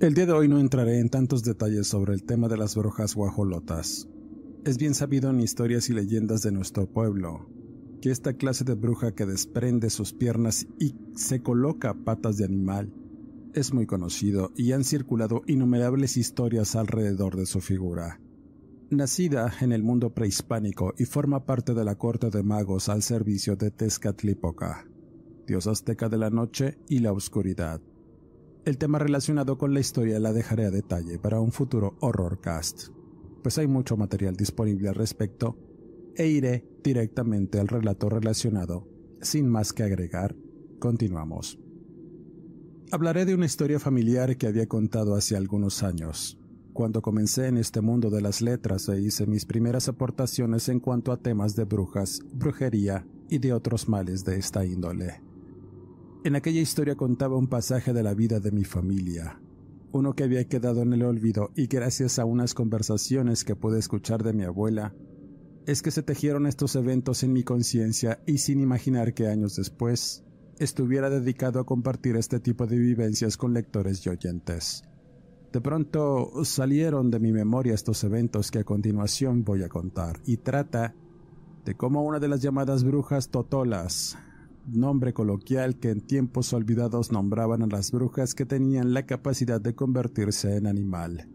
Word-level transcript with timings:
El 0.00 0.14
día 0.14 0.26
de 0.26 0.32
hoy 0.32 0.46
no 0.46 0.60
entraré 0.60 1.00
en 1.00 1.08
tantos 1.08 1.42
detalles 1.42 1.88
sobre 1.88 2.14
el 2.14 2.22
tema 2.22 2.46
de 2.46 2.56
las 2.56 2.76
brujas 2.76 3.16
guajolotas. 3.16 4.08
Es 4.64 4.78
bien 4.78 4.94
sabido 4.94 5.28
en 5.28 5.40
historias 5.40 5.90
y 5.90 5.92
leyendas 5.92 6.42
de 6.42 6.52
nuestro 6.52 6.86
pueblo 6.86 7.48
que 8.00 8.12
esta 8.12 8.34
clase 8.34 8.62
de 8.62 8.74
bruja 8.74 9.12
que 9.16 9.26
desprende 9.26 9.90
sus 9.90 10.12
piernas 10.12 10.68
y 10.78 10.94
se 11.16 11.42
coloca 11.42 11.94
patas 11.94 12.36
de 12.36 12.44
animal 12.44 12.92
es 13.54 13.74
muy 13.74 13.86
conocido 13.86 14.52
y 14.54 14.70
han 14.70 14.84
circulado 14.84 15.42
innumerables 15.48 16.16
historias 16.16 16.76
alrededor 16.76 17.34
de 17.34 17.46
su 17.46 17.60
figura. 17.60 18.20
Nacida 18.90 19.52
en 19.60 19.72
el 19.72 19.82
mundo 19.82 20.14
prehispánico 20.14 20.94
y 20.96 21.06
forma 21.06 21.44
parte 21.44 21.74
de 21.74 21.84
la 21.84 21.96
corte 21.96 22.30
de 22.30 22.44
magos 22.44 22.88
al 22.88 23.02
servicio 23.02 23.56
de 23.56 23.72
Tezcatlipoca, 23.72 24.86
dios 25.44 25.66
azteca 25.66 26.08
de 26.08 26.18
la 26.18 26.30
noche 26.30 26.78
y 26.88 27.00
la 27.00 27.12
oscuridad. 27.12 27.80
El 28.68 28.76
tema 28.76 28.98
relacionado 28.98 29.56
con 29.56 29.72
la 29.72 29.80
historia 29.80 30.20
la 30.20 30.34
dejaré 30.34 30.66
a 30.66 30.70
detalle 30.70 31.18
para 31.18 31.40
un 31.40 31.52
futuro 31.52 31.96
Horrorcast, 32.00 32.88
pues 33.42 33.56
hay 33.56 33.66
mucho 33.66 33.96
material 33.96 34.36
disponible 34.36 34.90
al 34.90 34.94
respecto 34.94 35.56
e 36.14 36.26
iré 36.26 36.68
directamente 36.84 37.60
al 37.60 37.68
relato 37.68 38.10
relacionado. 38.10 38.86
Sin 39.22 39.48
más 39.48 39.72
que 39.72 39.84
agregar, 39.84 40.36
continuamos. 40.80 41.58
Hablaré 42.92 43.24
de 43.24 43.34
una 43.34 43.46
historia 43.46 43.80
familiar 43.80 44.36
que 44.36 44.46
había 44.46 44.68
contado 44.68 45.14
hace 45.14 45.34
algunos 45.34 45.82
años, 45.82 46.38
cuando 46.74 47.00
comencé 47.00 47.46
en 47.46 47.56
este 47.56 47.80
mundo 47.80 48.10
de 48.10 48.20
las 48.20 48.42
letras 48.42 48.86
e 48.90 49.00
hice 49.00 49.26
mis 49.26 49.46
primeras 49.46 49.88
aportaciones 49.88 50.68
en 50.68 50.80
cuanto 50.80 51.12
a 51.12 51.22
temas 51.22 51.56
de 51.56 51.64
brujas, 51.64 52.20
brujería 52.34 53.06
y 53.30 53.38
de 53.38 53.54
otros 53.54 53.88
males 53.88 54.26
de 54.26 54.36
esta 54.36 54.66
índole. 54.66 55.26
En 56.24 56.34
aquella 56.34 56.60
historia 56.60 56.96
contaba 56.96 57.36
un 57.36 57.46
pasaje 57.46 57.92
de 57.92 58.02
la 58.02 58.12
vida 58.12 58.40
de 58.40 58.50
mi 58.50 58.64
familia, 58.64 59.40
uno 59.92 60.14
que 60.14 60.24
había 60.24 60.48
quedado 60.48 60.82
en 60.82 60.92
el 60.92 61.04
olvido 61.04 61.52
y 61.54 61.68
gracias 61.68 62.18
a 62.18 62.24
unas 62.24 62.54
conversaciones 62.54 63.44
que 63.44 63.54
pude 63.54 63.78
escuchar 63.78 64.24
de 64.24 64.32
mi 64.32 64.42
abuela, 64.42 64.94
es 65.66 65.80
que 65.80 65.92
se 65.92 66.02
tejieron 66.02 66.46
estos 66.46 66.74
eventos 66.74 67.22
en 67.22 67.32
mi 67.32 67.44
conciencia 67.44 68.20
y 68.26 68.38
sin 68.38 68.58
imaginar 68.58 69.14
que 69.14 69.28
años 69.28 69.54
después 69.54 70.24
estuviera 70.58 71.08
dedicado 71.08 71.60
a 71.60 71.66
compartir 71.66 72.16
este 72.16 72.40
tipo 72.40 72.66
de 72.66 72.78
vivencias 72.78 73.36
con 73.36 73.54
lectores 73.54 74.04
y 74.04 74.08
oyentes. 74.08 74.82
De 75.52 75.60
pronto 75.60 76.32
salieron 76.44 77.12
de 77.12 77.20
mi 77.20 77.30
memoria 77.30 77.74
estos 77.74 78.02
eventos 78.02 78.50
que 78.50 78.58
a 78.58 78.64
continuación 78.64 79.44
voy 79.44 79.62
a 79.62 79.68
contar 79.68 80.20
y 80.26 80.38
trata 80.38 80.96
de 81.64 81.74
cómo 81.76 82.02
una 82.02 82.18
de 82.18 82.28
las 82.28 82.42
llamadas 82.42 82.82
brujas 82.82 83.28
totolas 83.28 84.18
nombre 84.72 85.12
coloquial 85.12 85.78
que 85.78 85.90
en 85.90 86.00
tiempos 86.00 86.52
olvidados 86.52 87.12
nombraban 87.12 87.62
a 87.62 87.66
las 87.66 87.90
brujas 87.90 88.34
que 88.34 88.46
tenían 88.46 88.94
la 88.94 89.06
capacidad 89.06 89.60
de 89.60 89.74
convertirse 89.74 90.56
en 90.56 90.66
animal. 90.66 91.28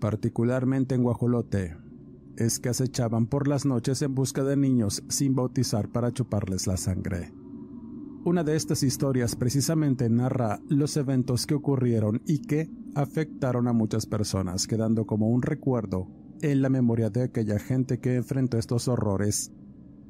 Particularmente 0.00 0.94
en 0.94 1.02
Guajolote, 1.02 1.76
es 2.36 2.60
que 2.60 2.68
acechaban 2.68 3.26
por 3.26 3.48
las 3.48 3.64
noches 3.64 4.02
en 4.02 4.14
busca 4.14 4.44
de 4.44 4.56
niños 4.56 5.02
sin 5.08 5.34
bautizar 5.34 5.90
para 5.90 6.12
chuparles 6.12 6.66
la 6.66 6.76
sangre. 6.76 7.32
Una 8.24 8.42
de 8.42 8.56
estas 8.56 8.82
historias 8.82 9.36
precisamente 9.36 10.08
narra 10.10 10.60
los 10.68 10.96
eventos 10.96 11.46
que 11.46 11.54
ocurrieron 11.54 12.22
y 12.26 12.42
que 12.42 12.68
afectaron 12.94 13.68
a 13.68 13.72
muchas 13.72 14.06
personas, 14.06 14.66
quedando 14.66 15.06
como 15.06 15.28
un 15.28 15.42
recuerdo 15.42 16.08
en 16.42 16.60
la 16.60 16.68
memoria 16.68 17.08
de 17.08 17.22
aquella 17.22 17.58
gente 17.58 18.00
que 18.00 18.16
enfrentó 18.16 18.58
estos 18.58 18.88
horrores 18.88 19.52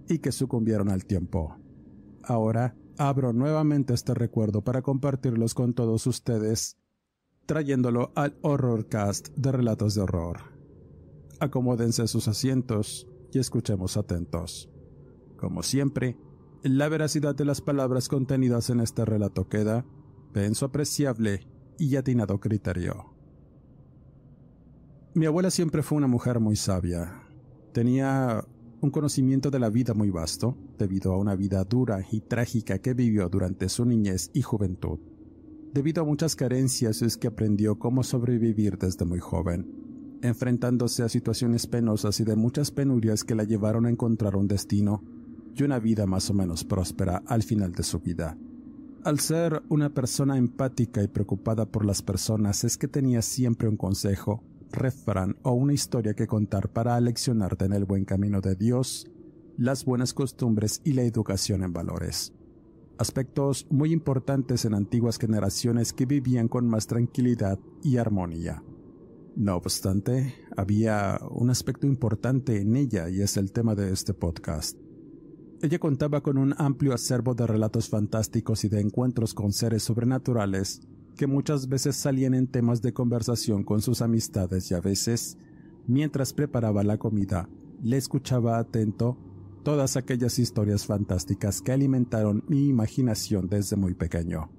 y 0.09 0.19
que 0.19 0.33
sucumbieron 0.33 0.89
al 0.89 1.05
tiempo. 1.05 1.57
Ahora 2.27 2.75
abro 2.99 3.33
nuevamente 3.33 3.95
este 3.95 4.13
recuerdo 4.15 4.63
para 4.63 4.83
compartirlos 4.83 5.55
con 5.55 5.75
todos 5.75 6.07
ustedes, 6.07 6.77
trayéndolo 7.47 8.11
al 8.17 8.37
Horrorcast 8.43 9.29
de 9.37 9.53
Relatos 9.53 9.95
de 9.95 10.03
Horror. 10.03 10.39
Acomódense 11.39 12.09
sus 12.09 12.27
asientos 12.27 13.07
y 13.33 13.39
escuchemos 13.39 13.97
atentos. 13.97 14.69
Como 15.37 15.63
siempre, 15.63 16.17
la 16.63 16.89
veracidad 16.89 17.35
de 17.37 17.45
las 17.45 17.61
palabras 17.61 18.09
contenidas 18.09 18.71
en 18.71 18.81
este 18.81 19.05
relato 19.05 19.49
queda 19.49 19.85
en 20.35 20.55
su 20.55 20.65
apreciable 20.65 21.47
y 21.79 21.97
atinado 21.97 22.41
criterio. 22.41 23.15
Mi 25.15 25.27
abuela 25.27 25.51
siempre 25.51 25.83
fue 25.83 25.97
una 25.97 26.09
mujer 26.09 26.41
muy 26.41 26.57
sabia. 26.57 27.23
Tenía 27.73 28.45
un 28.81 28.91
conocimiento 28.91 29.51
de 29.51 29.59
la 29.59 29.71
vida 29.71 29.95
muy 29.95 30.11
vasto, 30.11 30.57
debido 30.79 31.13
a 31.13 31.19
una 31.19 31.35
vida 31.35 31.65
dura 31.65 32.05
y 32.11 32.21
trágica 32.21 32.79
que 32.79 32.95
vivió 32.95 33.29
durante 33.29 33.69
su 33.69 33.85
niñez 33.85 34.31
y 34.35 34.43
juventud. 34.43 34.99
Debido 35.73 36.03
a 36.03 36.07
muchas 36.07 36.37
carencias 36.37 37.03
es 37.03 37.17
que 37.17 37.29
aprendió 37.29 37.79
cómo 37.79 38.03
sobrevivir 38.03 38.79
desde 38.79 39.05
muy 39.05 39.19
joven, 39.19 40.19
enfrentándose 40.23 41.03
a 41.03 41.09
situaciones 41.09 41.67
penosas 41.67 42.21
y 42.21 42.25
de 42.25 42.37
muchas 42.37 42.71
penurias 42.71 43.25
que 43.25 43.35
la 43.35 43.45
llevaron 43.45 43.87
a 43.87 43.91
encontrar 43.91 44.37
un 44.37 44.49
destino 44.49 45.03
y 45.55 45.63
una 45.63 45.79
vida 45.79 46.07
más 46.07 46.31
o 46.31 46.35
menos 46.35 46.65
próspera 46.65 47.23
al 47.27 47.43
final 47.43 47.73
de 47.73 47.83
su 47.83 48.01
vida. 48.01 48.37
Al 49.05 49.21
ser 49.21 49.63
una 49.69 49.91
persona 49.91 50.37
empática 50.37 51.03
y 51.03 51.09
preocupada 51.09 51.67
por 51.67 51.85
las 51.85 52.03
personas 52.03 52.65
es 52.65 52.77
que 52.77 52.89
tenía 52.89 53.23
siempre 53.23 53.69
un 53.69 53.77
consejo 53.77 54.43
refrán 54.73 55.37
o 55.43 55.53
una 55.53 55.73
historia 55.73 56.15
que 56.15 56.27
contar 56.27 56.69
para 56.71 56.97
aleccionarte 56.97 57.65
en 57.65 57.73
el 57.73 57.85
buen 57.85 58.05
camino 58.05 58.41
de 58.41 58.55
Dios, 58.57 59.07
las 59.57 59.85
buenas 59.85 60.13
costumbres 60.15 60.81
y 60.85 60.93
la 60.93 61.03
educación 61.03 61.63
en 61.63 61.73
valores. 61.73 62.33
Aspectos 62.99 63.67
muy 63.71 63.93
importantes 63.93 64.65
en 64.65 64.75
antiguas 64.75 65.19
generaciones 65.19 65.93
que 65.93 66.07
vivían 66.07 66.49
con 66.49 66.67
más 66.67 66.87
tranquilidad 66.87 67.59
y 67.83 67.99
armonía. 67.99 68.63
No 69.37 69.57
obstante, 69.57 70.35
había 70.57 71.21
un 71.31 71.51
aspecto 71.51 71.87
importante 71.87 72.61
en 72.61 72.75
ella 72.75 73.11
y 73.11 73.21
es 73.21 73.37
el 73.37 73.53
tema 73.53 73.75
de 73.75 73.93
este 73.93 74.15
podcast. 74.15 74.79
Ella 75.61 75.79
contaba 75.79 76.23
con 76.23 76.39
un 76.39 76.55
amplio 76.57 76.95
acervo 76.95 77.35
de 77.35 77.47
relatos 77.47 77.89
fantásticos 77.89 78.65
y 78.65 78.69
de 78.69 78.81
encuentros 78.81 79.35
con 79.35 79.53
seres 79.53 79.83
sobrenaturales 79.83 80.81
que 81.17 81.27
muchas 81.27 81.69
veces 81.69 81.97
salían 81.97 82.35
en 82.35 82.47
temas 82.47 82.83
de 82.83 82.93
conversación 82.93 83.65
con 83.65 83.81
sus 83.81 84.03
amistades 84.03 84.71
y 84.71 84.75
a 84.75 84.81
veces, 84.81 85.39
mientras 85.87 86.33
preparaba 86.33 86.83
la 86.83 86.99
comida, 86.99 87.49
le 87.83 87.97
escuchaba 87.97 88.59
atento 88.59 89.19
todas 89.65 89.97
aquellas 89.97 90.39
historias 90.39 90.87
fantásticas 90.87 91.61
que 91.61 91.73
alimentaron 91.73 92.45
mi 92.47 92.69
imaginación 92.69 93.49
desde 93.49 93.77
muy 93.77 93.95
pequeño. 93.95 94.51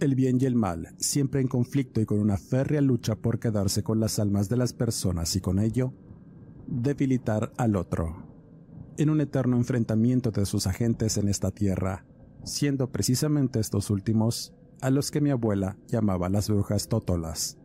El 0.00 0.14
bien 0.14 0.38
y 0.40 0.46
el 0.46 0.54
mal, 0.54 0.94
siempre 0.96 1.40
en 1.40 1.48
conflicto 1.48 2.00
y 2.00 2.06
con 2.06 2.18
una 2.18 2.36
férrea 2.36 2.80
lucha 2.80 3.16
por 3.16 3.38
quedarse 3.38 3.82
con 3.82 4.00
las 4.00 4.18
almas 4.18 4.48
de 4.48 4.56
las 4.56 4.72
personas 4.72 5.36
y 5.36 5.40
con 5.40 5.58
ello, 5.58 5.92
debilitar 6.66 7.52
al 7.56 7.76
otro, 7.76 8.24
en 8.96 9.10
un 9.10 9.20
eterno 9.20 9.56
enfrentamiento 9.56 10.30
de 10.30 10.46
sus 10.46 10.66
agentes 10.66 11.16
en 11.18 11.28
esta 11.28 11.50
tierra, 11.50 12.04
siendo 12.44 12.90
precisamente 12.90 13.60
estos 13.60 13.90
últimos 13.90 14.54
a 14.80 14.90
los 14.90 15.10
que 15.10 15.20
mi 15.20 15.30
abuela 15.30 15.76
llamaba 15.88 16.28
las 16.28 16.48
brujas 16.48 16.88
tótolas. 16.88 17.58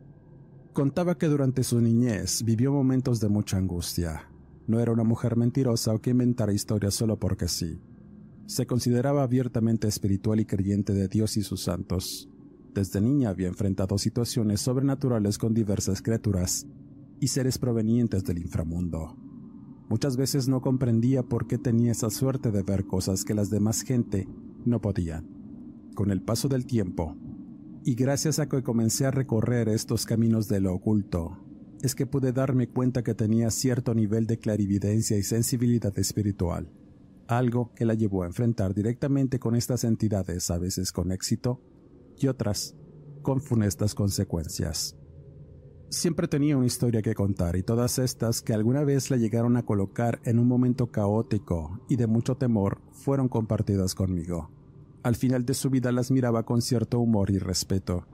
Contaba 0.72 1.16
que 1.16 1.28
durante 1.28 1.62
su 1.62 1.80
niñez 1.80 2.42
vivió 2.42 2.72
momentos 2.72 3.20
de 3.20 3.28
mucha 3.28 3.56
angustia. 3.56 4.28
No 4.66 4.80
era 4.80 4.92
una 4.92 5.04
mujer 5.04 5.36
mentirosa 5.36 5.94
o 5.94 6.00
que 6.00 6.10
inventara 6.10 6.52
historias 6.52 6.94
solo 6.94 7.18
porque 7.18 7.48
sí. 7.48 7.80
Se 8.46 8.66
consideraba 8.66 9.22
abiertamente 9.22 9.86
espiritual 9.86 10.40
y 10.40 10.46
creyente 10.46 10.92
de 10.92 11.08
Dios 11.08 11.36
y 11.36 11.42
sus 11.42 11.62
santos. 11.62 12.28
Desde 12.74 13.00
niña 13.00 13.30
había 13.30 13.48
enfrentado 13.48 13.98
situaciones 13.98 14.60
sobrenaturales 14.60 15.38
con 15.38 15.54
diversas 15.54 16.02
criaturas 16.02 16.66
y 17.20 17.28
seres 17.28 17.58
provenientes 17.58 18.24
del 18.24 18.38
inframundo. 18.38 19.16
Muchas 19.88 20.16
veces 20.16 20.48
no 20.48 20.60
comprendía 20.60 21.22
por 21.22 21.46
qué 21.46 21.56
tenía 21.56 21.92
esa 21.92 22.10
suerte 22.10 22.50
de 22.50 22.62
ver 22.62 22.86
cosas 22.86 23.24
que 23.24 23.34
las 23.34 23.50
demás 23.50 23.82
gente 23.82 24.26
no 24.64 24.80
podían. 24.80 25.33
Con 25.94 26.10
el 26.10 26.22
paso 26.22 26.48
del 26.48 26.66
tiempo, 26.66 27.16
y 27.84 27.94
gracias 27.94 28.40
a 28.40 28.48
que 28.48 28.62
comencé 28.62 29.06
a 29.06 29.12
recorrer 29.12 29.68
estos 29.68 30.06
caminos 30.06 30.48
de 30.48 30.60
lo 30.60 30.74
oculto, 30.74 31.38
es 31.82 31.94
que 31.94 32.06
pude 32.06 32.32
darme 32.32 32.68
cuenta 32.68 33.04
que 33.04 33.14
tenía 33.14 33.50
cierto 33.50 33.94
nivel 33.94 34.26
de 34.26 34.38
clarividencia 34.38 35.16
y 35.18 35.22
sensibilidad 35.22 35.96
espiritual, 35.98 36.68
algo 37.28 37.72
que 37.74 37.84
la 37.84 37.94
llevó 37.94 38.24
a 38.24 38.26
enfrentar 38.26 38.74
directamente 38.74 39.38
con 39.38 39.54
estas 39.54 39.84
entidades, 39.84 40.50
a 40.50 40.58
veces 40.58 40.90
con 40.90 41.12
éxito, 41.12 41.60
y 42.18 42.26
otras 42.26 42.74
con 43.22 43.40
funestas 43.40 43.94
consecuencias. 43.94 44.96
Siempre 45.90 46.26
tenía 46.26 46.56
una 46.56 46.66
historia 46.66 47.02
que 47.02 47.14
contar 47.14 47.54
y 47.54 47.62
todas 47.62 48.00
estas 48.00 48.42
que 48.42 48.52
alguna 48.52 48.82
vez 48.82 49.10
la 49.10 49.16
llegaron 49.16 49.56
a 49.56 49.64
colocar 49.64 50.20
en 50.24 50.40
un 50.40 50.48
momento 50.48 50.90
caótico 50.90 51.80
y 51.88 51.96
de 51.96 52.08
mucho 52.08 52.36
temor 52.36 52.80
fueron 52.90 53.28
compartidas 53.28 53.94
conmigo. 53.94 54.50
Al 55.04 55.16
final 55.16 55.44
de 55.44 55.52
su 55.52 55.68
vida 55.68 55.92
las 55.92 56.10
miraba 56.10 56.44
con 56.44 56.62
cierto 56.62 56.98
humor 56.98 57.30
y 57.30 57.36
respeto, 57.36 58.06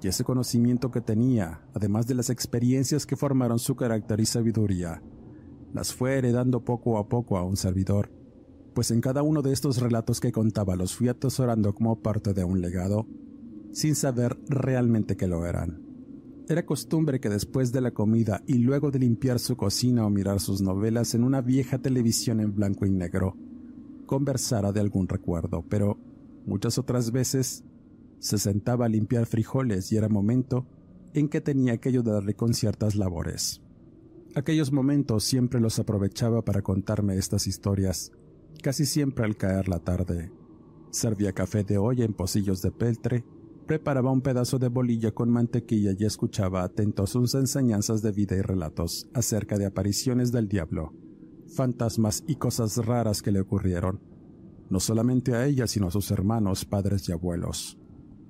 y 0.00 0.06
ese 0.06 0.22
conocimiento 0.22 0.92
que 0.92 1.00
tenía, 1.00 1.62
además 1.74 2.06
de 2.06 2.14
las 2.14 2.30
experiencias 2.30 3.04
que 3.04 3.16
formaron 3.16 3.58
su 3.58 3.74
carácter 3.74 4.20
y 4.20 4.26
sabiduría, 4.26 5.02
las 5.74 5.92
fue 5.92 6.16
heredando 6.16 6.64
poco 6.64 6.98
a 6.98 7.08
poco 7.08 7.36
a 7.36 7.42
un 7.42 7.56
servidor, 7.56 8.12
pues 8.74 8.92
en 8.92 9.00
cada 9.00 9.24
uno 9.24 9.42
de 9.42 9.52
estos 9.52 9.80
relatos 9.80 10.20
que 10.20 10.30
contaba 10.30 10.76
los 10.76 10.94
fui 10.94 11.08
atesorando 11.08 11.74
como 11.74 12.00
parte 12.00 12.32
de 12.32 12.44
un 12.44 12.60
legado, 12.60 13.08
sin 13.72 13.96
saber 13.96 14.38
realmente 14.48 15.16
que 15.16 15.26
lo 15.26 15.46
eran. 15.46 15.82
Era 16.48 16.64
costumbre 16.64 17.18
que 17.18 17.28
después 17.28 17.72
de 17.72 17.80
la 17.80 17.90
comida 17.90 18.40
y 18.46 18.58
luego 18.58 18.92
de 18.92 19.00
limpiar 19.00 19.40
su 19.40 19.56
cocina 19.56 20.06
o 20.06 20.10
mirar 20.10 20.38
sus 20.38 20.60
novelas 20.60 21.12
en 21.16 21.24
una 21.24 21.40
vieja 21.40 21.78
televisión 21.78 22.38
en 22.38 22.54
blanco 22.54 22.86
y 22.86 22.92
negro, 22.92 23.36
conversara 24.06 24.70
de 24.70 24.78
algún 24.78 25.08
recuerdo, 25.08 25.64
pero 25.68 25.98
muchas 26.46 26.78
otras 26.78 27.12
veces 27.12 27.64
se 28.18 28.38
sentaba 28.38 28.86
a 28.86 28.88
limpiar 28.88 29.26
frijoles 29.26 29.92
y 29.92 29.96
era 29.96 30.08
momento 30.08 30.66
en 31.12 31.28
que 31.28 31.40
tenía 31.40 31.76
que 31.78 31.90
ayudarle 31.90 32.34
con 32.34 32.54
ciertas 32.54 32.94
labores. 32.94 33.60
Aquellos 34.34 34.72
momentos 34.72 35.24
siempre 35.24 35.60
los 35.60 35.78
aprovechaba 35.78 36.44
para 36.44 36.62
contarme 36.62 37.16
estas 37.16 37.46
historias, 37.46 38.12
casi 38.62 38.86
siempre 38.86 39.24
al 39.24 39.36
caer 39.36 39.68
la 39.68 39.80
tarde. 39.80 40.30
Servía 40.90 41.32
café 41.32 41.64
de 41.64 41.78
olla 41.78 42.04
en 42.04 42.14
pocillos 42.14 42.62
de 42.62 42.70
peltre 42.70 43.24
preparaba 43.66 44.12
un 44.12 44.22
pedazo 44.22 44.58
de 44.58 44.68
bolilla 44.68 45.12
con 45.12 45.30
mantequilla 45.30 45.92
y 45.98 46.04
escuchaba 46.04 46.62
atento 46.62 47.06
sus 47.06 47.34
enseñanzas 47.34 48.00
de 48.00 48.12
vida 48.12 48.36
y 48.36 48.40
relatos 48.40 49.08
acerca 49.12 49.58
de 49.58 49.66
apariciones 49.66 50.30
del 50.32 50.48
diablo, 50.48 50.94
fantasmas 51.48 52.22
y 52.26 52.36
cosas 52.36 52.76
raras 52.76 53.22
que 53.22 53.32
le 53.32 53.40
ocurrieron, 53.40 54.00
no 54.70 54.80
solamente 54.80 55.34
a 55.34 55.46
ella, 55.46 55.66
sino 55.66 55.88
a 55.88 55.90
sus 55.90 56.10
hermanos, 56.10 56.64
padres 56.64 57.08
y 57.08 57.12
abuelos. 57.12 57.78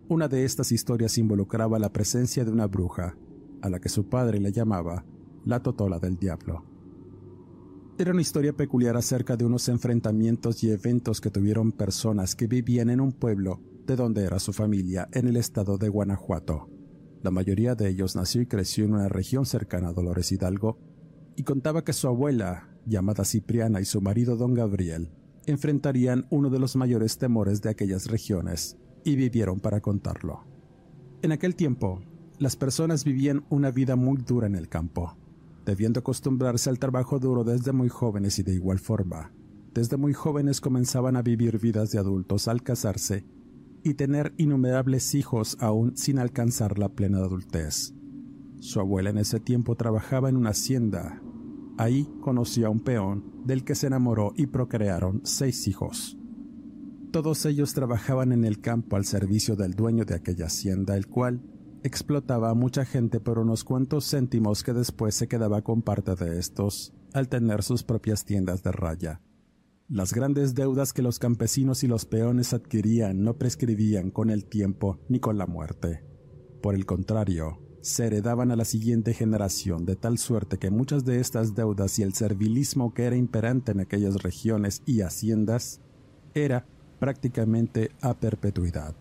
Una 0.09 0.29
de 0.29 0.45
estas 0.45 0.73
historias 0.73 1.19
involucraba 1.19 1.79
la 1.79 1.93
presencia 1.93 2.45
de 2.45 2.51
una 2.51 2.67
bruja, 2.67 3.17
a 3.63 3.69
la 3.69 3.81
que 3.81 3.89
su 3.89 4.09
padre 4.09 4.39
le 4.39 4.53
llamaba 4.53 5.05
la 5.45 5.63
totola 5.63 5.99
del 5.99 6.17
diablo. 6.17 6.65
Era 7.99 8.13
una 8.13 8.21
historia 8.21 8.53
peculiar 8.53 8.97
acerca 8.97 9.37
de 9.37 9.47
unos 9.47 9.69
enfrentamientos 9.69 10.63
y 10.63 10.71
eventos 10.71 11.21
que 11.21 11.31
tuvieron 11.31 11.73
personas 11.73 12.37
que 12.37 12.47
vivían 12.47 12.91
en 12.91 13.01
un 13.01 13.13
pueblo 13.13 13.61
de 13.87 13.97
donde 13.97 14.25
era 14.25 14.39
su 14.39 14.53
familia 14.53 15.09
en 15.13 15.29
el 15.29 15.37
estado 15.37 15.79
de 15.79 15.89
Guanajuato. 15.89 16.69
La 17.23 17.31
mayoría 17.31 17.75
de 17.75 17.89
ellos 17.89 18.15
nació 18.15 18.43
y 18.43 18.47
creció 18.47 18.85
en 18.85 18.95
una 18.95 19.09
región 19.09 19.47
cercana 19.47 19.89
a 19.89 19.93
Dolores 19.93 20.31
Hidalgo, 20.31 20.79
y 21.37 21.43
contaba 21.43 21.85
que 21.85 21.93
su 21.93 22.07
abuela, 22.07 22.69
llamada 22.85 23.25
Cipriana, 23.25 23.81
y 23.81 23.85
su 23.85 24.01
marido 24.01 24.37
don 24.37 24.55
Gabriel, 24.55 25.11
enfrentarían 25.47 26.27
uno 26.31 26.51
de 26.51 26.59
los 26.59 26.77
mayores 26.77 27.19
temores 27.19 27.63
de 27.63 27.71
aquellas 27.71 28.07
regiones, 28.07 28.77
y 29.05 29.17
vivieron 29.17 29.61
para 29.61 29.81
contarlo. 29.81 30.45
En 31.23 31.33
aquel 31.33 31.55
tiempo, 31.55 32.03
las 32.39 32.57
personas 32.57 33.05
vivían 33.05 33.45
una 33.49 33.71
vida 33.71 33.97
muy 33.97 34.19
dura 34.19 34.47
en 34.47 34.57
el 34.57 34.69
campo, 34.69 35.17
debiendo 35.65 36.01
acostumbrarse 36.01 36.71
al 36.71 36.79
trabajo 36.79 37.19
duro 37.19 37.45
desde 37.45 37.73
muy 37.73 37.89
jóvenes 37.89 38.39
y 38.39 38.43
de 38.43 38.55
igual 38.55 38.79
forma. 38.79 39.33
Desde 39.73 39.97
muy 39.97 40.13
jóvenes 40.13 40.61
comenzaban 40.61 41.17
a 41.17 41.23
vivir 41.23 41.59
vidas 41.59 41.93
de 41.93 41.99
adultos 41.99 42.49
al 42.49 42.63
casarse 42.63 43.25
y 43.83 43.95
tener 43.95 44.35
innumerables 44.37 45.15
hijos 45.15 45.57
aún 45.61 45.97
sin 45.97 46.19
alcanzar 46.19 46.79
la 46.79 46.89
plena 46.89 47.19
adultez. 47.19 47.95
Su 48.59 48.81
abuela 48.81 49.11
en 49.11 49.19
ese 49.19 49.39
tiempo 49.39 49.77
trabajaba 49.77 50.29
en 50.29 50.37
una 50.37 50.51
hacienda. 50.51 51.23
Ahí 51.79 52.09
conoció 52.21 52.67
a 52.67 52.71
un 52.71 52.81
peón 52.81 53.43
del 53.45 53.65
que 53.65 53.75
se 53.75 53.87
enamoró 53.87 54.33
y 54.37 54.47
procrearon 54.47 55.21
seis 55.25 55.69
hijos. 55.69 56.17
Todos 57.11 57.45
ellos 57.47 57.75
trabajaban 57.75 58.33
en 58.33 58.45
el 58.45 58.61
campo 58.61 58.97
al 58.97 59.05
servicio 59.05 59.57
del 59.57 59.75
dueño 59.75 60.05
de 60.05 60.15
aquella 60.15 60.47
hacienda, 60.47 60.97
el 60.97 61.07
cual 61.07 61.43
explotaba 61.83 62.51
a 62.51 62.55
mucha 62.55 62.85
gente 62.85 63.21
por 63.21 63.39
unos 63.39 63.65
cuantos 63.65 64.11
céntimos 64.11 64.63
que 64.63 64.73
después 64.73 65.15
se 65.15 65.29
quedaba 65.29 65.63
con 65.63 65.83
parte 65.83 66.15
de 66.15 66.39
estos 66.39 66.93
al 67.13 67.29
tener 67.29 67.63
sus 67.63 67.83
propias 67.83 68.25
tiendas 68.25 68.63
de 68.63 68.73
raya. 68.73 69.21
Las 69.89 70.13
grandes 70.13 70.55
deudas 70.55 70.93
que 70.93 71.03
los 71.03 71.19
campesinos 71.19 71.85
y 71.85 71.87
los 71.87 72.07
peones 72.07 72.53
adquirían 72.53 73.23
no 73.23 73.39
prescribían 73.39 74.11
con 74.11 74.31
el 74.31 74.47
tiempo 74.47 74.99
ni 75.09 75.21
con 75.21 75.39
la 75.39 75.47
muerte. 75.47 76.05
Por 76.61 76.75
el 76.75 76.87
contrario, 76.87 77.66
se 77.87 78.07
heredaban 78.07 78.51
a 78.51 78.57
la 78.57 78.65
siguiente 78.65 79.15
generación 79.15 79.87
de 79.87 79.95
tal 79.95 80.19
suerte 80.19 80.59
que 80.59 80.71
muchas 80.71 81.05
de 81.05 81.21
estas 81.21 81.55
deudas 81.55 82.01
y 82.01 82.03
el 82.03 82.15
servilismo 82.15 82.93
que 82.93 83.05
era 83.05 83.15
imperante 83.15 83.71
en 83.71 83.79
aquellas 83.79 84.23
regiones 84.25 84.83
y 84.87 85.03
haciendas 85.03 85.81
era 86.35 86.67
prácticamente 86.99 87.93
a 88.01 88.15
perpetuidad. 88.15 88.97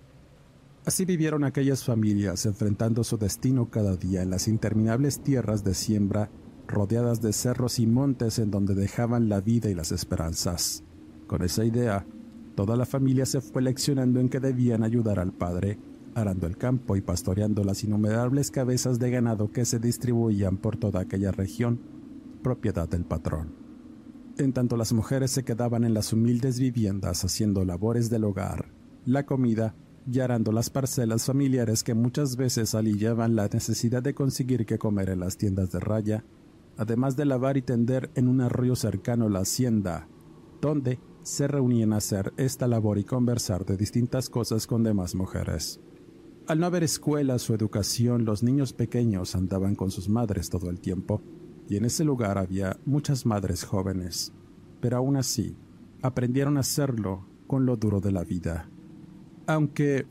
Así 0.86 1.04
vivieron 1.04 1.44
aquellas 1.44 1.84
familias 1.84 2.46
enfrentando 2.46 3.04
su 3.04 3.18
destino 3.18 3.72
cada 3.72 3.96
día 3.96 4.22
en 4.22 4.30
las 4.30 4.48
interminables 4.48 5.20
tierras 5.20 5.64
de 5.64 5.74
siembra 5.74 6.30
rodeadas 6.68 7.24
de 7.24 7.34
cerros 7.34 7.80
y 7.80 7.88
montes 7.88 8.38
en 8.38 8.52
donde 8.52 8.76
dejaban 8.76 9.30
la 9.30 9.42
vida 9.42 9.68
y 9.68 9.74
las 9.74 9.92
esperanzas. 9.92 10.84
Con 11.26 11.42
esa 11.42 11.66
idea, 11.66 12.06
toda 12.54 12.76
la 12.76 12.86
familia 12.86 13.26
se 13.26 13.42
fue 13.42 13.64
leccionando 13.64 14.20
en 14.20 14.30
que 14.30 14.40
debían 14.40 14.84
ayudar 14.84 15.20
al 15.20 15.34
padre, 15.34 15.80
arando 16.16 16.48
el 16.48 16.58
campo 16.58 16.96
y 16.96 17.02
pastoreando 17.02 17.64
las 17.64 17.84
innumerables 17.84 18.50
cabezas 18.50 18.98
de 18.98 19.12
ganado 19.12 19.52
que 19.52 19.66
se 19.66 19.78
distribuían 19.78 20.58
por 20.58 20.78
toda 20.78 21.02
aquella 21.02 21.32
región, 21.32 21.80
propiedad 22.42 22.90
del 22.90 23.06
patrón. 23.06 23.54
En 24.38 24.52
tanto 24.52 24.78
las 24.78 24.92
mujeres 24.92 25.32
se 25.32 25.44
quedaban 25.44 25.84
en 25.84 25.94
las 25.94 26.12
humildes 26.12 26.60
viviendas 26.60 27.24
haciendo 27.24 27.64
labores 27.64 28.10
del 28.10 28.24
hogar, 28.24 28.72
la 29.06 29.26
comida 29.26 29.76
y 30.12 30.20
arando 30.20 30.52
las 30.52 30.70
parcelas 30.70 31.26
familiares 31.26 31.84
que 31.84 31.94
muchas 31.94 32.36
veces 32.36 32.74
aliviaban 32.74 33.36
la 33.36 33.48
necesidad 33.48 34.02
de 34.02 34.16
conseguir 34.16 34.66
que 34.66 34.80
comer 34.80 35.10
en 35.10 35.20
las 35.20 35.38
tiendas 35.38 35.72
de 35.72 35.80
raya 35.80 36.24
además 36.78 37.16
de 37.16 37.26
lavar 37.26 37.58
y 37.58 37.62
tender 37.62 38.10
en 38.16 38.28
un 38.28 38.42
arroyo 38.42 38.76
cercano 38.76 39.30
la 39.30 39.40
hacienda, 39.40 40.08
donde 40.62 41.00
se 41.24 41.48
reunían 41.48 41.94
a 41.94 41.98
hacer 41.98 42.34
esta 42.38 42.68
labor 42.68 42.98
y 42.98 43.04
conversar 43.04 43.66
de 43.66 43.78
distintas 43.78 44.30
cosas 44.30 44.68
con 44.68 44.84
demás 44.84 45.16
mujeres. 45.16 45.80
Al 46.48 46.60
no 46.60 46.68
haber 46.68 46.84
escuelas 46.84 47.50
o 47.50 47.56
educación, 47.56 48.24
los 48.24 48.44
niños 48.44 48.72
pequeños 48.72 49.36
andaban 49.36 49.74
con 49.74 49.90
sus 49.90 50.10
madres 50.10 50.52
todo 50.52 50.70
el 50.70 50.80
tiempo, 50.80 51.24
y 51.68 51.78
en 51.78 51.86
ese 51.86 52.04
lugar 52.04 52.38
había 52.38 52.78
muchas 52.86 53.26
madres 53.26 53.64
jóvenes, 53.64 54.32
pero 54.80 54.98
aún 54.98 55.18
así 55.18 55.58
aprendieron 56.04 56.58
a 56.58 56.60
hacerlo 56.60 57.26
con 57.48 57.66
lo 57.66 57.78
duro 57.78 58.00
de 58.00 58.12
la 58.12 58.24
vida. 58.24 58.70
Aunque, 59.48 60.06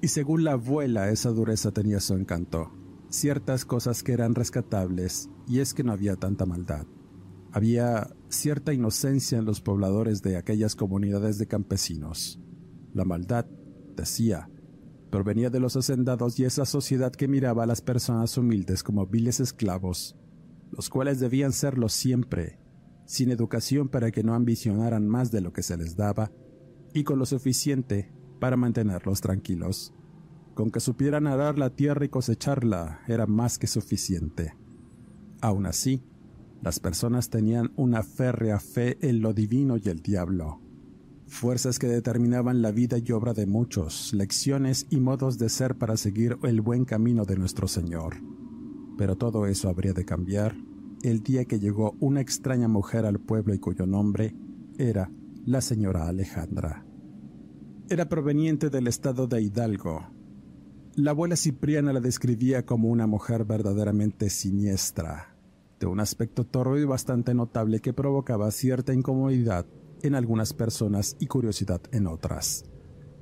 y 0.00 0.06
según 0.06 0.44
la 0.44 0.52
abuela, 0.52 1.10
esa 1.10 1.30
dureza 1.30 1.72
tenía 1.72 1.98
su 1.98 2.14
encanto, 2.14 2.70
ciertas 3.08 3.64
cosas 3.64 4.04
que 4.04 4.12
eran 4.12 4.36
rescatables 4.36 5.30
y 5.48 5.58
es 5.58 5.74
que 5.74 5.82
no 5.82 5.90
había 5.90 6.14
tanta 6.14 6.46
maldad. 6.46 6.86
Había 7.50 8.14
cierta 8.28 8.72
inocencia 8.72 9.36
en 9.36 9.44
los 9.44 9.60
pobladores 9.60 10.22
de 10.22 10.36
aquellas 10.36 10.76
comunidades 10.76 11.38
de 11.38 11.48
campesinos. 11.48 12.40
La 12.94 13.04
maldad, 13.04 13.46
decía, 13.96 14.48
provenía 15.12 15.50
de 15.50 15.60
los 15.60 15.76
hacendados 15.76 16.40
y 16.40 16.44
esa 16.44 16.64
sociedad 16.64 17.12
que 17.12 17.28
miraba 17.28 17.64
a 17.64 17.66
las 17.66 17.82
personas 17.82 18.38
humildes 18.38 18.82
como 18.82 19.06
viles 19.06 19.40
esclavos, 19.40 20.16
los 20.70 20.88
cuales 20.88 21.20
debían 21.20 21.52
serlo 21.52 21.90
siempre, 21.90 22.58
sin 23.04 23.30
educación 23.30 23.90
para 23.90 24.10
que 24.10 24.24
no 24.24 24.32
ambicionaran 24.32 25.06
más 25.06 25.30
de 25.30 25.42
lo 25.42 25.52
que 25.52 25.62
se 25.62 25.76
les 25.76 25.96
daba 25.96 26.32
y 26.94 27.04
con 27.04 27.18
lo 27.18 27.26
suficiente 27.26 28.10
para 28.40 28.56
mantenerlos 28.56 29.20
tranquilos. 29.20 29.92
Con 30.54 30.70
que 30.70 30.80
supieran 30.80 31.26
arar 31.26 31.58
la 31.58 31.68
tierra 31.68 32.06
y 32.06 32.08
cosecharla 32.08 33.00
era 33.06 33.26
más 33.26 33.58
que 33.58 33.66
suficiente. 33.66 34.54
Aún 35.42 35.66
así, 35.66 36.02
las 36.62 36.80
personas 36.80 37.28
tenían 37.28 37.70
una 37.76 38.02
férrea 38.02 38.58
fe 38.58 38.96
en 39.06 39.20
lo 39.20 39.34
divino 39.34 39.76
y 39.76 39.90
el 39.90 40.00
diablo, 40.00 40.61
fuerzas 41.32 41.78
que 41.78 41.88
determinaban 41.88 42.60
la 42.60 42.72
vida 42.72 42.98
y 42.98 43.10
obra 43.10 43.32
de 43.32 43.46
muchos, 43.46 44.12
lecciones 44.12 44.86
y 44.90 45.00
modos 45.00 45.38
de 45.38 45.48
ser 45.48 45.76
para 45.76 45.96
seguir 45.96 46.36
el 46.42 46.60
buen 46.60 46.84
camino 46.84 47.24
de 47.24 47.36
nuestro 47.36 47.66
Señor. 47.66 48.16
Pero 48.98 49.16
todo 49.16 49.46
eso 49.46 49.70
habría 49.70 49.94
de 49.94 50.04
cambiar 50.04 50.54
el 51.02 51.22
día 51.22 51.46
que 51.46 51.58
llegó 51.58 51.96
una 52.00 52.20
extraña 52.20 52.68
mujer 52.68 53.06
al 53.06 53.18
pueblo 53.18 53.54
y 53.54 53.58
cuyo 53.58 53.86
nombre 53.86 54.36
era 54.78 55.10
la 55.46 55.62
señora 55.62 56.06
Alejandra. 56.06 56.84
Era 57.88 58.08
proveniente 58.08 58.68
del 58.68 58.86
estado 58.86 59.26
de 59.26 59.42
Hidalgo. 59.42 60.06
La 60.94 61.12
abuela 61.12 61.36
Cipriana 61.36 61.94
la 61.94 62.00
describía 62.00 62.66
como 62.66 62.88
una 62.88 63.06
mujer 63.06 63.46
verdaderamente 63.46 64.28
siniestra, 64.28 65.34
de 65.80 65.86
un 65.86 65.98
aspecto 65.98 66.44
torvo 66.44 66.76
y 66.76 66.84
bastante 66.84 67.32
notable 67.32 67.80
que 67.80 67.94
provocaba 67.94 68.50
cierta 68.50 68.92
incomodidad 68.92 69.64
en 70.02 70.14
algunas 70.14 70.52
personas 70.52 71.16
y 71.18 71.26
curiosidad 71.26 71.80
en 71.92 72.06
otras. 72.06 72.64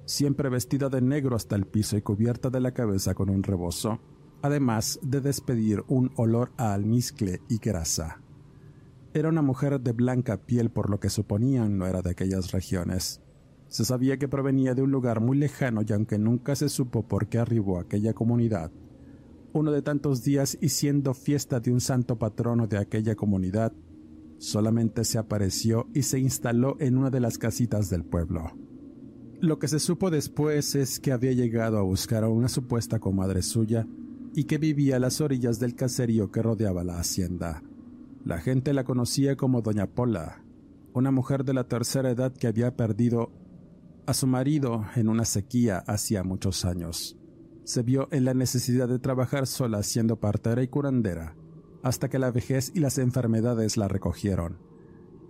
Siempre 0.04 0.49
vestida 0.49 0.88
de 0.88 1.00
negro 1.00 1.37
hasta 1.37 1.56
el 1.56 1.66
piso 1.66 1.96
y 1.96 2.02
cubierta 2.02 2.50
de 2.50 2.60
la 2.60 2.72
cabeza 2.72 3.14
con 3.14 3.30
un 3.30 3.42
rebozo, 3.42 4.00
además 4.42 4.99
de 5.02 5.20
despedir 5.20 5.84
un 5.88 6.10
olor 6.16 6.52
a 6.56 6.72
almizcle 6.75 7.40
y 7.49 7.58
grasa. 7.58 8.20
Era 9.12 9.28
una 9.28 9.42
mujer 9.42 9.80
de 9.80 9.92
blanca 9.92 10.37
piel 10.38 10.70
por 10.70 10.88
lo 10.88 11.00
que 11.00 11.10
suponían 11.10 11.78
no 11.78 11.87
era 11.87 12.02
de 12.02 12.10
aquellas 12.10 12.52
regiones. 12.52 13.20
Se 13.68 13.84
sabía 13.84 14.18
que 14.18 14.28
provenía 14.28 14.75
de 14.75 14.82
un 14.82 14.90
lugar 14.90 15.20
muy 15.20 15.37
lejano 15.37 15.82
y 15.87 15.92
aunque 15.92 16.18
nunca 16.18 16.56
se 16.56 16.68
supo 16.68 17.06
por 17.06 17.28
qué 17.28 17.38
arribó 17.38 17.78
a 17.78 17.82
aquella 17.82 18.14
comunidad, 18.14 18.72
uno 19.52 19.72
de 19.72 19.82
tantos 19.82 20.22
días 20.22 20.56
y 20.60 20.68
siendo 20.68 21.14
fiesta 21.14 21.60
de 21.60 21.72
un 21.72 21.80
santo 21.80 22.18
patrono 22.18 22.66
de 22.66 22.78
aquella 22.78 23.16
comunidad, 23.16 23.72
solamente 24.40 25.04
se 25.04 25.18
apareció 25.18 25.87
y 25.94 26.02
se 26.02 26.18
instaló 26.18 26.76
en 26.80 26.97
una 26.97 27.11
de 27.11 27.20
las 27.20 27.37
casitas 27.37 27.90
del 27.90 28.04
pueblo. 28.04 28.50
Lo 29.40 29.59
que 29.59 29.68
se 29.68 29.78
supo 29.78 30.11
después 30.11 30.75
es 30.75 30.99
que 30.99 31.12
había 31.12 31.32
llegado 31.32 31.78
a 31.78 31.82
buscar 31.82 32.25
a 32.25 32.28
una 32.28 32.49
supuesta 32.49 32.99
comadre 32.99 33.42
suya 33.42 33.87
y 34.35 34.44
que 34.44 34.59
vivía 34.59 34.97
a 34.97 34.99
las 34.99 35.20
orillas 35.20 35.61
del 35.61 35.75
caserío 35.75 36.30
que 36.30 36.42
rodeaba 36.42 36.85
la 36.85 36.99
hacienda. 36.99 37.62
La 38.25 38.38
gente 38.38 38.73
la 38.73 38.85
conocía 38.85 39.37
como 39.37 39.61
Doña 39.61 39.87
Pola, 39.87 40.42
una 40.94 41.11
mujer 41.11 41.44
de 41.44 41.54
la 41.54 41.64
tercera 41.64 42.11
edad 42.11 42.32
que 42.32 42.47
había 42.47 42.76
perdido 42.76 43.30
a 44.06 44.14
su 44.14 44.26
marido 44.26 44.87
en 44.97 45.09
una 45.09 45.25
sequía 45.25 45.85
hacía 45.87 46.25
muchos 46.25 46.64
años. 46.64 47.16
Se 47.64 47.82
vio 47.82 48.09
en 48.11 48.25
la 48.25 48.35
necesidad 48.35 48.88
de 48.88 48.99
trabajar 48.99 49.47
sola 49.47 49.82
siendo 49.82 50.18
partera 50.18 50.62
y 50.62 50.68
curandera, 50.68 51.37
hasta 51.82 52.08
que 52.08 52.18
la 52.18 52.30
vejez 52.30 52.72
y 52.75 52.80
las 52.80 52.99
enfermedades 52.99 53.76
la 53.76 53.88
recogieron. 53.88 54.58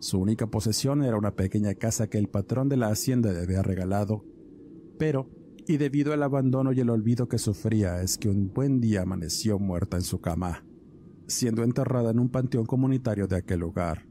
Su 0.01 0.19
única 0.19 0.47
posesión 0.47 1.05
era 1.05 1.19
una 1.19 1.37
pequeña 1.37 1.75
casa 1.75 2.09
que 2.09 2.19
el 2.19 2.29
patrón 2.29 2.69
de 2.69 2.77
la 2.77 2.89
hacienda 2.89 3.33
le 3.33 3.41
había 3.41 3.63
regalado, 3.63 4.25
pero 4.99 5.29
y 5.67 5.77
debido 5.77 6.13
al 6.13 6.23
abandono 6.23 6.73
y 6.73 6.81
el 6.81 6.91
olvido 6.91 7.29
que 7.29 7.39
sufría 7.39 8.03
es 8.03 8.19
que 8.19 8.29
un 8.29 8.53
buen 8.53 8.81
día 8.81 9.03
amaneció 9.03 9.59
muerta 9.59 9.97
en 9.97 10.03
su 10.03 10.21
cama, 10.21 10.65
siendo 11.27 11.63
enterrada 11.63 12.11
en 12.11 12.19
un 12.19 12.31
panteón 12.31 12.67
comunitario 12.67 13.29
de 13.29 13.37
aquel 13.37 13.61
lugar. 13.61 14.07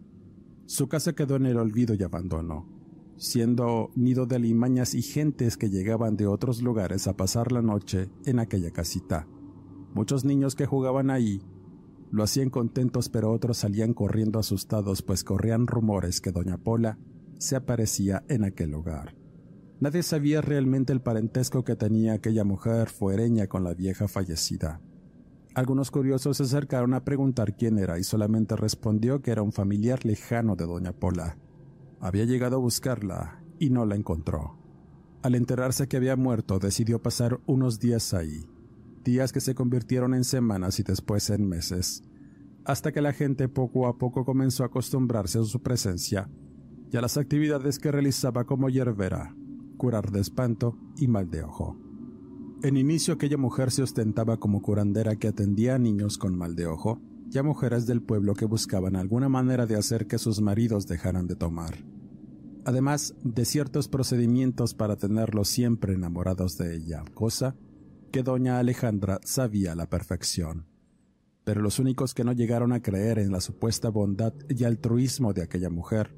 Su 0.68 0.88
casa 0.88 1.14
quedó 1.14 1.36
en 1.36 1.48
el 1.48 1.58
olvido 1.58 1.96
y 1.96 2.04
abandono, 2.04 2.70
siendo 3.18 3.92
nido 3.96 4.26
de 4.28 4.38
alimañas 4.38 4.94
y 4.94 5.02
gentes 5.02 5.58
que 5.58 5.70
llegaban 5.70 6.16
de 6.16 6.28
otros 6.28 6.62
lugares 6.62 7.08
a 7.08 7.18
pasar 7.18 7.52
la 7.52 7.62
noche 7.62 8.10
en 8.26 8.40
aquella 8.40 8.72
casita. 8.72 9.28
Muchos 9.94 10.24
niños 10.24 10.56
que 10.56 10.68
jugaban 10.68 11.10
ahí 11.10 11.42
lo 12.12 12.24
hacían 12.24 12.50
contentos 12.50 13.10
pero 13.10 13.32
otros 13.32 13.58
salían 13.58 13.94
corriendo 13.94 14.40
asustados 14.40 15.02
pues 15.02 15.24
corrían 15.24 15.68
rumores 15.68 16.22
que 16.22 16.32
doña 16.32 16.58
Pola 16.58 16.98
se 17.38 17.56
aparecía 17.56 18.24
en 18.28 18.44
aquel 18.44 18.72
lugar. 18.72 19.16
Nadie 19.80 20.04
sabía 20.04 20.42
realmente 20.42 20.92
el 20.92 21.02
parentesco 21.02 21.64
que 21.64 21.76
tenía 21.76 22.14
aquella 22.14 22.44
mujer 22.44 22.90
fuereña 22.90 23.48
con 23.48 23.64
la 23.64 23.74
vieja 23.74 24.10
fallecida. 24.10 24.82
Algunos 25.56 25.90
curiosos 25.90 26.38
se 26.38 26.44
acercaron 26.44 26.94
a 26.94 27.06
preguntar 27.06 27.56
quién 27.56 27.78
era 27.80 27.98
y 27.98 28.04
solamente 28.04 28.56
respondió 28.56 29.22
que 29.22 29.32
era 29.32 29.42
un 29.42 29.54
familiar 29.54 30.06
lejano 30.06 30.56
de 30.56 30.66
doña 30.66 30.92
Pola. 30.92 31.38
Había 32.02 32.26
llegado 32.26 32.58
a 32.58 32.60
buscarla 32.60 33.42
y 33.58 33.70
no 33.70 33.86
la 33.86 33.96
encontró. 33.96 34.58
Al 35.22 35.36
enterarse 35.36 35.88
que 35.88 35.98
había 35.98 36.16
muerto, 36.16 36.60
decidió 36.60 37.02
pasar 37.02 37.40
unos 37.46 37.80
días 37.80 38.14
ahí, 38.14 38.46
días 39.10 39.32
que 39.32 39.42
se 39.42 39.56
convirtieron 39.56 40.14
en 40.14 40.24
semanas 40.24 40.80
y 40.80 40.84
después 40.84 41.32
en 41.32 41.50
meses, 41.50 42.04
hasta 42.64 42.92
que 42.92 43.02
la 43.02 43.12
gente 43.12 43.50
poco 43.50 43.88
a 43.88 43.98
poco 43.98 44.24
comenzó 44.24 44.62
a 44.62 44.68
acostumbrarse 44.68 45.40
a 45.40 45.44
su 45.44 45.64
presencia 45.64 46.30
y 46.92 46.98
a 46.98 47.02
las 47.02 47.18
actividades 47.18 47.80
que 47.80 47.92
realizaba 47.92 48.46
como 48.46 48.70
hierbera, 48.70 49.36
curar 49.78 50.12
de 50.12 50.20
espanto 50.20 50.78
y 50.96 51.08
mal 51.08 51.32
de 51.32 51.42
ojo. 51.42 51.76
En 52.62 52.78
inicio 52.78 53.16
aquella 53.16 53.38
mujer 53.38 53.72
se 53.72 53.82
ostentaba 53.82 54.38
como 54.38 54.62
curandera 54.62 55.16
que 55.16 55.30
atendía 55.30 55.74
a 55.74 55.80
niños 55.80 56.20
con 56.20 56.38
mal 56.38 56.56
de 56.56 56.68
ojo 56.68 57.02
y 57.32 57.38
a 57.40 57.44
mujeres 57.44 57.88
del 57.88 58.04
pueblo 58.04 58.36
que 58.36 58.46
buscaban 58.46 58.96
alguna 58.96 59.28
manera 59.28 59.66
de 59.66 59.76
hacer 59.76 60.06
que 60.06 60.20
sus 60.20 60.40
maridos 60.40 60.86
dejaran 60.86 61.26
de 61.26 61.36
tomar. 61.36 61.84
Además 62.64 63.16
de 63.24 63.46
ciertos 63.46 63.88
procedimientos 63.88 64.76
para 64.76 64.98
tenerlos 64.98 65.48
siempre 65.48 65.94
enamorados 65.94 66.58
de 66.58 66.76
ella, 66.76 67.04
cosa 67.16 67.56
que 68.10 68.24
doña 68.24 68.60
Alejandra 68.60 69.20
sabía 69.24 69.76
la 69.76 69.90
perfección. 69.90 70.66
Pero 71.44 71.62
los 71.62 71.80
únicos 71.80 72.14
que 72.14 72.24
no 72.24 72.34
llegaron 72.34 72.74
a 72.74 72.82
creer 72.82 73.20
en 73.20 73.32
la 73.32 73.42
supuesta 73.42 73.90
bondad 73.90 74.34
y 74.50 74.64
altruismo 74.64 75.34
de 75.34 75.44
aquella 75.44 75.70
mujer 75.70 76.16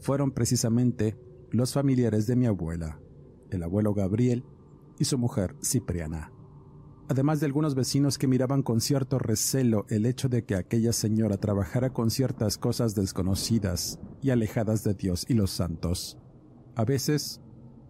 fueron 0.00 0.32
precisamente 0.32 1.18
los 1.50 1.72
familiares 1.72 2.26
de 2.26 2.36
mi 2.36 2.46
abuela, 2.46 3.00
el 3.50 3.62
abuelo 3.62 3.94
Gabriel 3.94 4.44
y 4.98 5.04
su 5.04 5.18
mujer 5.18 5.54
Cipriana, 5.62 6.32
además 7.08 7.40
de 7.40 7.46
algunos 7.46 7.74
vecinos 7.74 8.18
que 8.18 8.26
miraban 8.26 8.62
con 8.62 8.80
cierto 8.80 9.18
recelo 9.18 9.84
el 9.88 10.06
hecho 10.06 10.28
de 10.28 10.44
que 10.44 10.54
aquella 10.54 10.92
señora 10.92 11.36
trabajara 11.36 11.92
con 11.92 12.10
ciertas 12.10 12.56
cosas 12.56 12.94
desconocidas 12.94 13.98
y 14.22 14.30
alejadas 14.30 14.84
de 14.84 14.94
Dios 14.94 15.26
y 15.28 15.34
los 15.34 15.50
santos. 15.50 16.18
A 16.74 16.84
veces, 16.84 17.42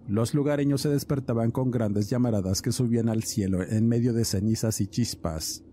los 0.09 0.35
lugareños 0.35 0.81
se 0.83 0.89
despertaban 0.89 1.51
con 1.51 1.71
grandes 1.71 2.11
llamaradas 2.11 2.63
que 2.63 2.73
subían 2.73 3.09
al 3.09 3.23
cielo 3.23 3.63
en 3.63 3.89
medio 3.89 4.13
de 4.13 4.25
cenizas 4.25 4.81
y 4.81 4.87
chispas, 4.89 5.65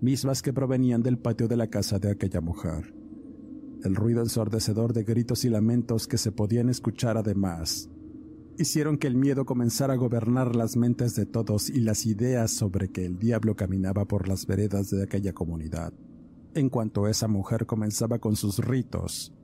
mismas 0.00 0.42
que 0.42 0.52
provenían 0.52 1.02
del 1.02 1.18
patio 1.18 1.48
de 1.48 1.56
la 1.56 1.68
casa 1.68 1.98
de 1.98 2.10
aquella 2.10 2.40
mujer 2.40 2.94
el 3.84 3.94
ruido 3.94 4.22
ensordecedor 4.22 4.94
de 4.94 5.04
gritos 5.04 5.44
y 5.44 5.50
lamentos 5.50 6.08
que 6.08 6.16
se 6.16 6.32
podían 6.32 6.70
escuchar 6.70 7.18
además, 7.18 7.90
hicieron 8.58 8.96
que 8.96 9.06
el 9.06 9.14
miedo 9.14 9.44
comenzara 9.44 9.92
a 9.92 9.98
gobernar 9.98 10.56
las 10.56 10.76
mentes 10.76 11.14
de 11.14 11.26
todos 11.26 11.68
y 11.68 11.80
las 11.80 12.06
ideas 12.06 12.50
sobre 12.50 12.88
que 12.88 13.04
el 13.04 13.18
diablo 13.18 13.54
caminaba 13.56 14.06
por 14.06 14.26
las 14.26 14.46
veredas 14.46 14.90
de 14.90 15.02
aquella 15.02 15.34
comunidad. 15.34 15.92
En 16.54 16.70
cuanto 16.70 17.08
esa 17.08 17.28
mujer 17.28 17.66
comenzaba 17.66 18.18
con 18.18 18.36
sus 18.36 18.58
ritos, 18.58 19.34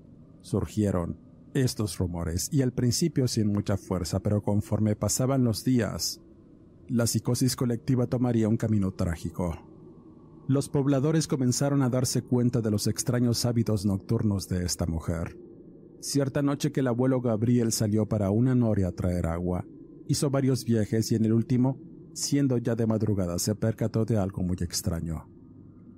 surgieron 0.40 1.18
estos 1.54 1.98
rumores 1.98 2.48
y 2.52 2.62
al 2.62 2.72
principio 2.72 3.28
sin 3.28 3.48
mucha 3.52 3.76
fuerza, 3.76 4.20
pero 4.20 4.42
conforme 4.42 4.96
pasaban 4.96 5.44
los 5.44 5.64
días, 5.64 6.20
la 6.88 7.06
psicosis 7.06 7.56
colectiva 7.56 8.06
tomaría 8.06 8.48
un 8.48 8.56
camino 8.56 8.92
trágico 8.92 9.70
los 10.50 10.68
pobladores 10.68 11.28
comenzaron 11.28 11.80
a 11.80 11.88
darse 11.90 12.22
cuenta 12.22 12.60
de 12.60 12.72
los 12.72 12.88
extraños 12.88 13.44
hábitos 13.44 13.86
nocturnos 13.86 14.48
de 14.48 14.64
esta 14.64 14.84
mujer. 14.84 15.38
Cierta 16.00 16.42
noche 16.42 16.72
que 16.72 16.80
el 16.80 16.88
abuelo 16.88 17.20
Gabriel 17.20 17.70
salió 17.70 18.06
para 18.06 18.32
una 18.32 18.56
noria 18.56 18.88
a 18.88 18.92
traer 18.92 19.28
agua, 19.28 19.64
hizo 20.08 20.28
varios 20.28 20.64
viajes 20.64 21.12
y 21.12 21.14
en 21.14 21.24
el 21.24 21.34
último, 21.34 21.78
siendo 22.14 22.58
ya 22.58 22.74
de 22.74 22.84
madrugada, 22.84 23.38
se 23.38 23.54
percató 23.54 24.04
de 24.04 24.18
algo 24.18 24.42
muy 24.42 24.56
extraño. 24.60 25.28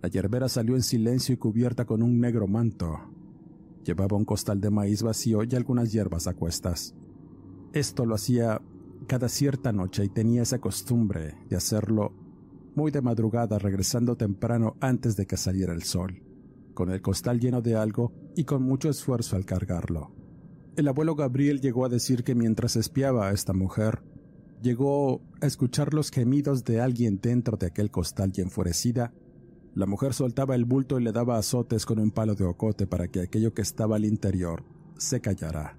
La 0.03 0.11
yerbera 0.11 0.51
salió 0.51 0.75
en 0.75 0.83
silencio 0.83 1.33
y 1.33 1.39
cubierta 1.39 1.87
con 1.87 2.03
un 2.03 2.21
negro 2.21 2.47
manto. 2.47 2.99
Llevaba 3.85 4.17
un 4.17 4.25
costal 4.25 4.61
de 4.61 4.71
maíz 4.71 5.03
vacío 5.03 5.43
y 5.43 5.55
algunas 5.55 5.93
hierbas 5.93 6.27
a 6.27 6.35
cuestas. 6.35 6.95
Esto 7.73 8.07
lo 8.07 8.15
hacía 8.15 8.61
cada 9.07 9.29
cierta 9.29 9.73
noche 9.73 10.05
y 10.05 10.09
tenía 10.09 10.43
esa 10.43 10.61
costumbre 10.61 11.35
de 11.49 11.57
hacerlo 11.57 12.13
muy 12.75 12.91
de 12.91 13.03
madrugada 13.03 13.59
regresando 13.59 14.17
temprano 14.17 14.77
antes 14.81 15.17
de 15.17 15.27
que 15.27 15.37
saliera 15.37 15.73
el 15.73 15.83
sol. 15.83 16.23
Con 16.75 16.91
el 16.91 17.03
costal 17.03 17.39
lleno 17.39 17.61
de 17.61 17.77
algo, 17.77 18.13
y 18.35 18.45
con 18.45 18.63
mucho 18.63 18.89
esfuerzo 18.89 19.37
al 19.37 19.45
cargarlo. 19.45 20.11
El 20.77 20.89
abuelo 20.89 21.15
Gabriel 21.15 21.61
llegó 21.61 21.85
a 21.85 21.91
decir 21.91 22.25
que 22.25 22.35
mientras 22.35 22.77
espiaba 22.77 23.29
a 23.29 23.33
esta 23.33 23.53
mujer, 23.53 24.03
llegó 24.63 25.21
a 25.41 25.47
escuchar 25.47 25.93
los 25.93 26.11
gemidos 26.11 26.65
de 26.65 26.81
alguien 26.81 27.21
dentro 27.21 27.57
de 27.57 27.67
aquel 27.67 27.91
costal 27.91 28.33
y 28.35 28.41
enfurecida, 28.41 29.13
la 29.75 29.87
mujer 29.87 30.13
soltaba 30.13 30.55
el 30.55 30.65
bulto 30.65 31.01
y 31.01 31.03
le 31.03 31.13
daba 31.13 31.39
azotes 31.39 31.87
con 31.87 31.99
un 31.99 32.11
palo 32.11 32.35
de 32.35 32.45
ocote 32.45 32.87
para 32.87 33.09
que 33.09 33.21
aquello 33.21 33.55
que 33.55 33.63
estaba 33.63 33.97
al 33.97 34.05
interior 34.05 34.65
se 34.99 35.21
callara. 35.21 35.79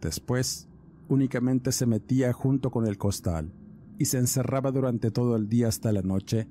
Después, 0.00 0.68
únicamente 1.08 1.72
se 1.72 1.86
metía 1.86 2.32
junto 2.32 2.70
con 2.70 2.86
el 2.86 2.98
costal 2.98 3.52
y 3.98 4.06
se 4.06 4.18
encerraba 4.18 4.70
durante 4.72 5.10
todo 5.10 5.36
el 5.36 5.48
día 5.48 5.68
hasta 5.68 5.92
la 5.92 6.02
noche, 6.02 6.48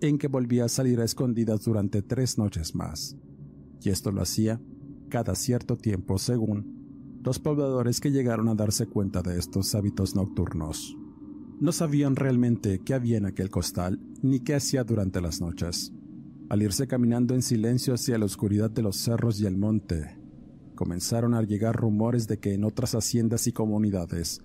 en 0.00 0.18
que 0.18 0.28
volvía 0.28 0.64
a 0.64 0.68
salir 0.68 1.00
a 1.00 1.04
escondidas 1.04 1.64
durante 1.64 2.02
tres 2.02 2.36
noches 2.36 2.74
más. 2.74 3.16
Y 3.80 3.90
esto 3.90 4.12
lo 4.12 4.22
hacía 4.22 4.60
cada 5.08 5.34
cierto 5.34 5.76
tiempo 5.76 6.18
según 6.18 7.20
los 7.24 7.38
pobladores 7.38 8.00
que 8.00 8.10
llegaron 8.10 8.48
a 8.48 8.54
darse 8.54 8.86
cuenta 8.86 9.22
de 9.22 9.38
estos 9.38 9.74
hábitos 9.74 10.14
nocturnos. 10.14 10.96
No 11.60 11.72
sabían 11.72 12.16
realmente 12.16 12.80
qué 12.84 12.94
había 12.94 13.16
en 13.16 13.26
aquel 13.26 13.50
costal 13.50 14.00
ni 14.22 14.40
qué 14.40 14.54
hacía 14.54 14.84
durante 14.84 15.20
las 15.20 15.40
noches. 15.40 15.92
Al 16.48 16.62
irse 16.62 16.86
caminando 16.86 17.34
en 17.34 17.42
silencio 17.42 17.94
hacia 17.94 18.18
la 18.18 18.26
oscuridad 18.26 18.70
de 18.70 18.82
los 18.82 18.96
cerros 18.96 19.40
y 19.40 19.46
el 19.46 19.56
monte, 19.56 20.18
comenzaron 20.74 21.34
a 21.34 21.42
llegar 21.42 21.74
rumores 21.74 22.26
de 22.28 22.38
que 22.38 22.52
en 22.52 22.64
otras 22.64 22.94
haciendas 22.94 23.46
y 23.46 23.52
comunidades 23.52 24.42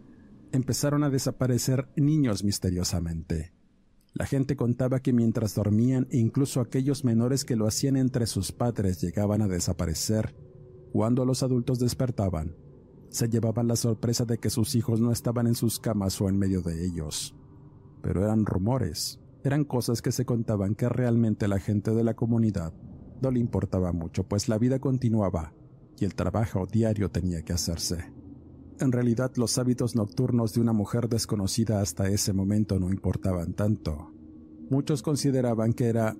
empezaron 0.51 1.03
a 1.03 1.09
desaparecer 1.09 1.89
niños 1.95 2.43
misteriosamente. 2.43 3.53
La 4.13 4.25
gente 4.25 4.55
contaba 4.55 5.01
que 5.01 5.13
mientras 5.13 5.53
dormían 5.55 6.07
incluso 6.11 6.61
aquellos 6.61 7.03
menores 7.03 7.45
que 7.45 7.55
lo 7.55 7.67
hacían 7.67 7.95
entre 7.97 8.25
sus 8.25 8.51
padres 8.51 9.01
llegaban 9.01 9.41
a 9.41 9.47
desaparecer, 9.47 10.35
cuando 10.91 11.25
los 11.25 11.43
adultos 11.43 11.79
despertaban, 11.79 12.55
se 13.09 13.27
llevaban 13.27 13.67
la 13.67 13.75
sorpresa 13.75 14.25
de 14.25 14.37
que 14.37 14.49
sus 14.49 14.75
hijos 14.75 14.99
no 14.99 15.11
estaban 15.11 15.47
en 15.47 15.55
sus 15.55 15.79
camas 15.79 16.19
o 16.21 16.29
en 16.29 16.37
medio 16.37 16.61
de 16.61 16.85
ellos. 16.85 17.35
Pero 18.01 18.23
eran 18.23 18.45
rumores, 18.45 19.19
eran 19.43 19.63
cosas 19.63 20.01
que 20.01 20.11
se 20.11 20.25
contaban 20.25 20.75
que 20.75 20.89
realmente 20.89 21.47
la 21.47 21.59
gente 21.59 21.91
de 21.91 22.03
la 22.03 22.15
comunidad 22.15 22.73
no 23.21 23.31
le 23.31 23.39
importaba 23.39 23.91
mucho, 23.91 24.23
pues 24.23 24.49
la 24.49 24.57
vida 24.57 24.79
continuaba 24.79 25.53
y 25.97 26.05
el 26.05 26.15
trabajo 26.15 26.65
diario 26.65 27.09
tenía 27.09 27.41
que 27.41 27.53
hacerse. 27.53 28.13
En 28.79 28.91
realidad 28.91 29.31
los 29.35 29.57
hábitos 29.57 29.95
nocturnos 29.95 30.53
de 30.53 30.61
una 30.61 30.71
mujer 30.71 31.09
desconocida 31.09 31.81
hasta 31.81 32.07
ese 32.07 32.31
momento 32.31 32.79
no 32.79 32.89
importaban 32.89 33.53
tanto. 33.53 34.11
Muchos 34.69 35.01
consideraban 35.01 35.73
que 35.73 35.87
era 35.87 36.15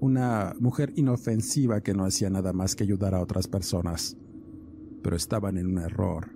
una 0.00 0.54
mujer 0.58 0.92
inofensiva 0.96 1.82
que 1.82 1.92
no 1.92 2.04
hacía 2.04 2.30
nada 2.30 2.54
más 2.54 2.74
que 2.74 2.84
ayudar 2.84 3.14
a 3.14 3.20
otras 3.20 3.48
personas, 3.48 4.16
pero 5.02 5.14
estaban 5.14 5.58
en 5.58 5.66
un 5.66 5.78
error. 5.78 6.30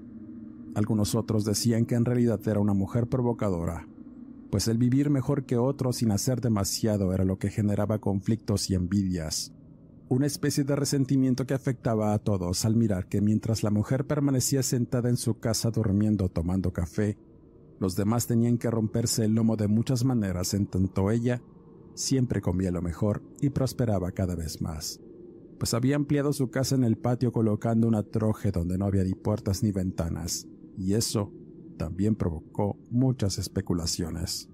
Algunos 0.75 1.15
otros 1.15 1.45
decían 1.45 1.87
que 1.87 1.95
en 1.95 2.05
realidad 2.05 2.41
era 2.47 2.61
una 2.61 2.75
mujer 2.75 3.07
provocadora, 3.07 3.89
pues 4.51 4.69
el 4.69 4.79
vivir 4.79 5.11
mejor 5.11 5.45
que 5.45 5.57
otros 5.57 5.97
sin 5.97 6.11
hacer 6.11 6.41
demasiado 6.41 7.13
era 7.13 7.25
lo 7.25 7.39
que 7.39 7.51
generaba 7.51 7.99
conflictos 7.99 8.71
y 8.71 8.75
envidias. 8.75 9.53
Una 10.09 10.27
especie 10.27 10.65
de 10.65 10.77
resentimiento 10.77 11.47
que 11.47 11.55
afectaba 11.55 12.13
a 12.13 12.19
todos 12.19 12.65
al 12.65 12.77
mirar 12.77 13.09
que 13.09 13.21
mientras 13.21 13.63
la 13.63 13.71
mujer 13.71 14.07
permanecía 14.07 14.63
sentada 14.63 15.09
en 15.09 15.17
su 15.17 15.39
casa 15.39 15.71
durmiendo 15.71 16.29
tomando 16.29 16.73
café, 16.73 17.17
los 17.81 17.97
demás 17.97 18.27
tenían 18.27 18.59
que 18.59 18.71
romperse 18.71 19.25
el 19.25 19.35
lomo 19.35 19.57
de 19.57 19.69
muchas 19.69 20.05
maneras 20.05 20.55
en 20.55 20.67
tanto 20.67 21.11
ella 21.11 21.43
siempre 21.95 22.41
comía 22.41 22.71
lo 22.71 22.83
mejor 22.83 23.23
y 23.41 23.51
prosperaba 23.51 24.13
cada 24.13 24.35
vez 24.35 24.61
más, 24.61 25.01
pues 25.59 25.75
había 25.75 25.97
ampliado 25.97 26.33
su 26.33 26.51
casa 26.51 26.75
en 26.75 26.85
el 26.85 26.97
patio 26.97 27.33
colocando 27.33 27.89
una 27.89 28.03
troje 28.03 28.51
donde 28.51 28.77
no 28.77 28.87
había 28.87 29.05
ni 29.05 29.15
puertas 29.15 29.63
ni 29.63 29.73
ventanas, 29.73 30.47
y 30.77 30.95
eso 30.95 31.33
también 31.77 32.15
provocó 32.17 32.79
muchas 32.91 33.39
especulaciones. 33.39 34.49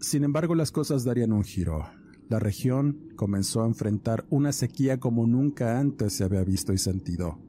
Sin 0.00 0.24
embargo, 0.24 0.54
las 0.54 0.72
cosas 0.72 1.04
darían 1.04 1.32
un 1.32 1.44
giro, 1.44 1.84
la 2.30 2.38
región 2.38 3.08
comenzó 3.16 3.64
a 3.64 3.66
enfrentar 3.66 4.24
una 4.30 4.52
sequía 4.52 5.00
como 5.00 5.26
nunca 5.26 5.80
antes 5.80 6.12
se 6.12 6.22
había 6.22 6.44
visto 6.44 6.72
y 6.72 6.78
sentido. 6.78 7.40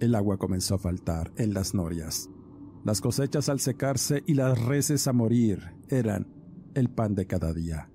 El 0.00 0.16
agua 0.16 0.36
comenzó 0.36 0.74
a 0.74 0.78
faltar 0.78 1.32
en 1.36 1.54
las 1.54 1.74
norias. 1.74 2.28
Las 2.84 3.00
cosechas 3.00 3.48
al 3.48 3.60
secarse 3.60 4.24
y 4.26 4.34
las 4.34 4.60
reses 4.60 5.06
a 5.06 5.12
morir 5.12 5.76
eran 5.88 6.26
el 6.74 6.90
pan 6.90 7.14
de 7.14 7.28
cada 7.28 7.54
día. 7.54 7.88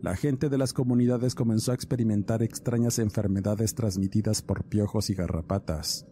La 0.00 0.16
gente 0.16 0.48
de 0.48 0.56
las 0.56 0.72
comunidades 0.72 1.34
comenzó 1.34 1.72
a 1.72 1.74
experimentar 1.74 2.42
extrañas 2.42 2.98
enfermedades 2.98 3.74
transmitidas 3.74 4.40
por 4.40 4.64
piojos 4.64 5.10
y 5.10 5.14
garrapatas. 5.14 6.06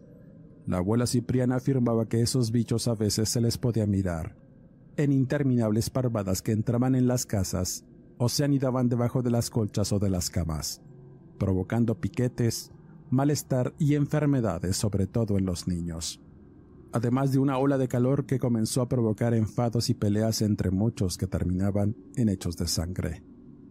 La 0.65 0.77
abuela 0.77 1.05
Cipriana 1.05 1.57
afirmaba 1.57 2.07
que 2.07 2.21
esos 2.21 2.51
bichos 2.51 2.87
a 2.87 2.95
veces 2.95 3.29
se 3.29 3.41
les 3.41 3.57
podía 3.57 3.85
mirar 3.85 4.35
en 4.97 5.11
interminables 5.11 5.89
parvadas 5.89 6.41
que 6.41 6.51
entraban 6.51 6.95
en 6.95 7.07
las 7.07 7.25
casas 7.25 7.83
o 8.17 8.29
se 8.29 8.43
anidaban 8.43 8.89
debajo 8.89 9.21
de 9.21 9.31
las 9.31 9.49
colchas 9.49 9.91
o 9.91 9.99
de 9.99 10.09
las 10.09 10.29
camas, 10.29 10.81
provocando 11.37 11.99
piquetes, 11.99 12.71
malestar 13.09 13.73
y 13.77 13.95
enfermedades 13.95 14.77
sobre 14.77 15.07
todo 15.07 15.37
en 15.37 15.45
los 15.45 15.67
niños. 15.67 16.21
Además 16.93 17.33
de 17.33 17.39
una 17.39 17.57
ola 17.57 17.77
de 17.77 17.89
calor 17.89 18.25
que 18.25 18.39
comenzó 18.39 18.81
a 18.81 18.87
provocar 18.87 19.33
enfados 19.33 19.89
y 19.89 19.93
peleas 19.93 20.41
entre 20.41 20.71
muchos 20.71 21.17
que 21.17 21.27
terminaban 21.27 21.97
en 22.15 22.29
hechos 22.29 22.55
de 22.55 22.67
sangre. 22.67 23.21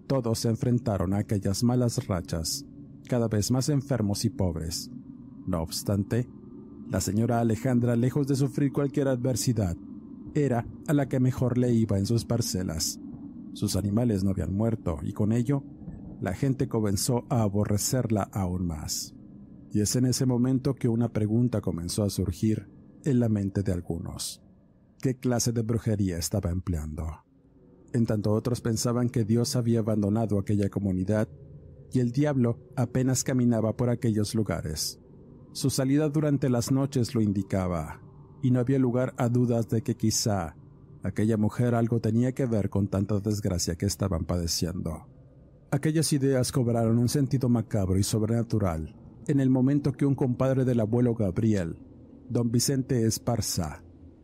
Todos 0.07 0.41
se 0.41 0.51
enfrentaron 0.51 1.15
a 1.15 1.19
aquellas 1.19 1.65
malas 1.65 2.07
rachas, 2.07 2.67
cada 3.09 3.29
vez 3.29 3.51
más 3.51 3.71
enfermos 3.71 4.27
y 4.27 4.31
pobres. 4.31 4.91
No 5.47 5.63
obstante, 5.63 6.29
la 6.89 7.01
señora 7.01 7.41
Alejandra, 7.41 7.97
lejos 7.97 8.27
de 8.27 8.37
sufrir 8.37 8.73
cualquier 8.73 9.09
adversidad, 9.09 9.77
era 10.35 10.67
a 10.87 10.93
la 10.93 11.09
que 11.09 11.21
mejor 11.21 11.59
le 11.59 11.73
iba 11.73 11.99
en 11.99 12.07
sus 12.07 12.25
parcelas 12.25 13.01
sus 13.55 13.77
animales 13.77 14.25
no 14.25 14.31
habían 14.31 14.53
muerto 14.53 14.99
y 15.03 15.13
con 15.13 15.33
ello 15.33 15.63
la 16.21 16.35
gente 16.35 16.69
comenzó 16.69 17.25
a 17.29 17.43
aborrecerla 17.43 18.23
aún 18.33 18.67
más. 18.67 19.15
Y 19.73 19.81
es 19.81 19.97
en 19.97 20.07
ese 20.07 20.27
momento 20.27 20.75
que 20.75 20.89
una 20.89 21.13
pregunta 21.13 21.61
comenzó 21.61 22.03
a 22.03 22.11
surgir 22.11 22.69
en 23.05 23.21
la 23.21 23.29
mente 23.29 23.63
de 23.63 23.73
algunos. 23.73 24.43
¿Qué 25.01 25.19
clase 25.19 25.53
de 25.53 25.63
brujería 25.63 26.19
estaba 26.19 26.51
empleando? 26.51 27.25
En 27.93 28.07
tanto 28.07 28.33
otros 28.33 28.61
pensaban 28.61 29.09
que 29.09 29.25
Dios 29.25 29.55
había 29.57 29.81
abandonado 29.81 30.39
aquella 30.39 30.69
comunidad 30.69 31.29
y 31.93 32.01
el 32.01 32.11
diablo 32.11 32.59
apenas 32.77 33.23
caminaba 33.23 33.77
por 33.77 33.89
aquellos 33.89 34.35
lugares. 34.35 35.01
Su 35.55 35.71
salida 35.71 36.11
durante 36.11 36.51
las 36.51 36.71
noches 36.71 37.15
lo 37.15 37.23
indicaba, 37.23 38.03
y 38.43 38.51
no 38.51 38.61
había 38.61 38.79
lugar 38.79 39.15
a 39.17 39.31
dudas 39.31 39.71
de 39.71 39.81
que 39.81 39.97
quizá 39.97 40.55
Aquella 41.05 41.37
mujer 41.37 41.75
algo 41.75 42.01
tenía 42.01 42.33
que 42.33 42.47
ver 42.47 42.71
con 42.71 42.89
tanta 42.89 43.21
desgracia 43.21 43.77
que 43.77 43.85
estaban 43.85 44.25
padeciendo. 44.25 45.07
Aquellas 45.71 46.11
ideas 46.15 46.51
cobraron 46.51 46.97
un 46.99 47.11
sentido 47.11 47.51
macabro 47.51 47.99
y 47.99 48.03
sobrenatural 48.03 48.97
en 49.27 49.39
el 49.39 49.51
momento 49.51 49.93
que 49.93 50.07
un 50.07 50.15
compadre 50.15 50.65
del 50.65 50.81
abuelo 50.81 51.15
Gabriel, 51.15 51.77
don 52.31 52.51
Vicente 52.51 53.07
Esparza, 53.07 53.83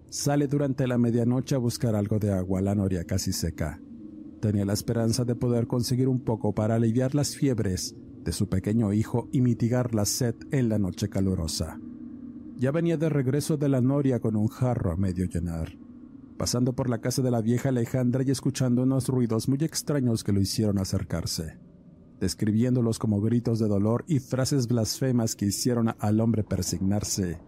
sale 0.09 0.47
durante 0.47 0.87
la 0.87 0.97
medianoche 0.97 1.55
a 1.55 1.59
buscar 1.59 1.95
algo 1.95 2.19
de 2.19 2.33
agua 2.33 2.61
a 2.61 2.63
la 2.63 2.75
noria 2.75 3.05
casi 3.05 3.35
seca. 3.35 3.79
Tenía 4.41 4.65
la 4.65 4.73
esperanza 4.73 5.27
de 5.27 5.35
poder 5.35 5.67
conseguir 5.67 6.09
un 6.09 6.25
poco 6.25 6.55
para 6.55 6.77
aliviar 6.77 7.15
las 7.15 7.37
fiebres 7.37 7.95
de 8.25 8.33
su 8.33 8.49
pequeño 8.49 8.93
hijo 8.93 9.29
y 9.33 9.41
mitigar 9.41 9.95
la 9.95 10.05
sed 10.05 10.35
en 10.51 10.69
la 10.69 10.79
noche 10.79 11.09
calurosa. 11.09 11.79
Ya 12.57 12.71
venía 12.71 12.97
de 12.97 13.09
regreso 13.09 13.57
de 13.57 13.69
la 13.69 13.81
noria 13.81 14.21
con 14.21 14.37
un 14.37 14.49
jarro 14.49 14.93
a 14.93 14.97
medio 14.97 15.27
llenar 15.27 15.77
pasando 16.41 16.73
por 16.73 16.89
la 16.89 17.03
casa 17.03 17.21
de 17.21 17.31
la 17.31 17.43
vieja 17.43 17.69
Alejandra 17.69 18.25
y 18.27 18.31
escuchando 18.31 18.85
unos 18.85 19.09
ruidos 19.09 19.47
muy 19.47 19.59
extraños 19.61 20.25
que 20.25 20.33
lo 20.33 20.41
hicieron 20.41 20.79
acercarse, 20.79 21.59
describiéndolos 22.19 22.99
como 22.99 23.21
gritos 23.21 23.59
de 23.59 23.69
dolor 23.69 24.07
y 24.09 24.21
frases 24.21 24.67
blasfemas 24.67 25.37
que 25.37 25.45
hicieron 25.45 25.95
al 25.99 26.19
hombre 26.19 26.43
persignarse, 26.43 27.39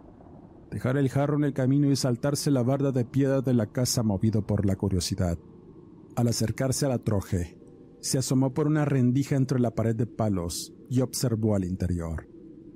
dejar 0.70 0.98
el 0.98 1.08
jarro 1.08 1.38
en 1.38 1.44
el 1.44 1.54
camino 1.54 1.90
y 1.90 1.96
saltarse 1.96 2.50
la 2.50 2.62
barda 2.62 2.92
de 2.92 3.06
piedra 3.06 3.40
de 3.40 3.54
la 3.54 3.72
casa 3.72 4.02
movido 4.02 4.46
por 4.46 4.66
la 4.66 4.76
curiosidad. 4.76 5.38
Al 6.14 6.28
acercarse 6.28 6.85
a 6.85 6.90
la 6.90 6.98
troje, 6.98 7.56
se 8.03 8.19
asomó 8.19 8.53
por 8.53 8.67
una 8.67 8.85
rendija 8.85 9.37
entre 9.37 9.59
la 9.59 9.75
pared 9.75 9.97
de 9.97 10.07
palos 10.07 10.75
y 10.91 11.01
observó 11.01 11.55
al 11.57 11.65
interior. 11.65 12.29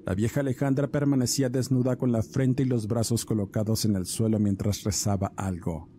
La 0.06 0.14
vieja 0.14 0.40
Alejandra 0.40 0.90
permanecía 0.90 1.50
desnuda 1.50 1.96
con 1.96 2.12
la 2.12 2.22
frente 2.22 2.62
y 2.62 2.66
los 2.66 2.86
brazos 2.86 3.26
colocados 3.26 3.84
en 3.84 3.96
el 3.96 4.06
suelo 4.06 4.38
mientras 4.38 4.84
rezaba 4.84 5.34
algo 5.36 5.90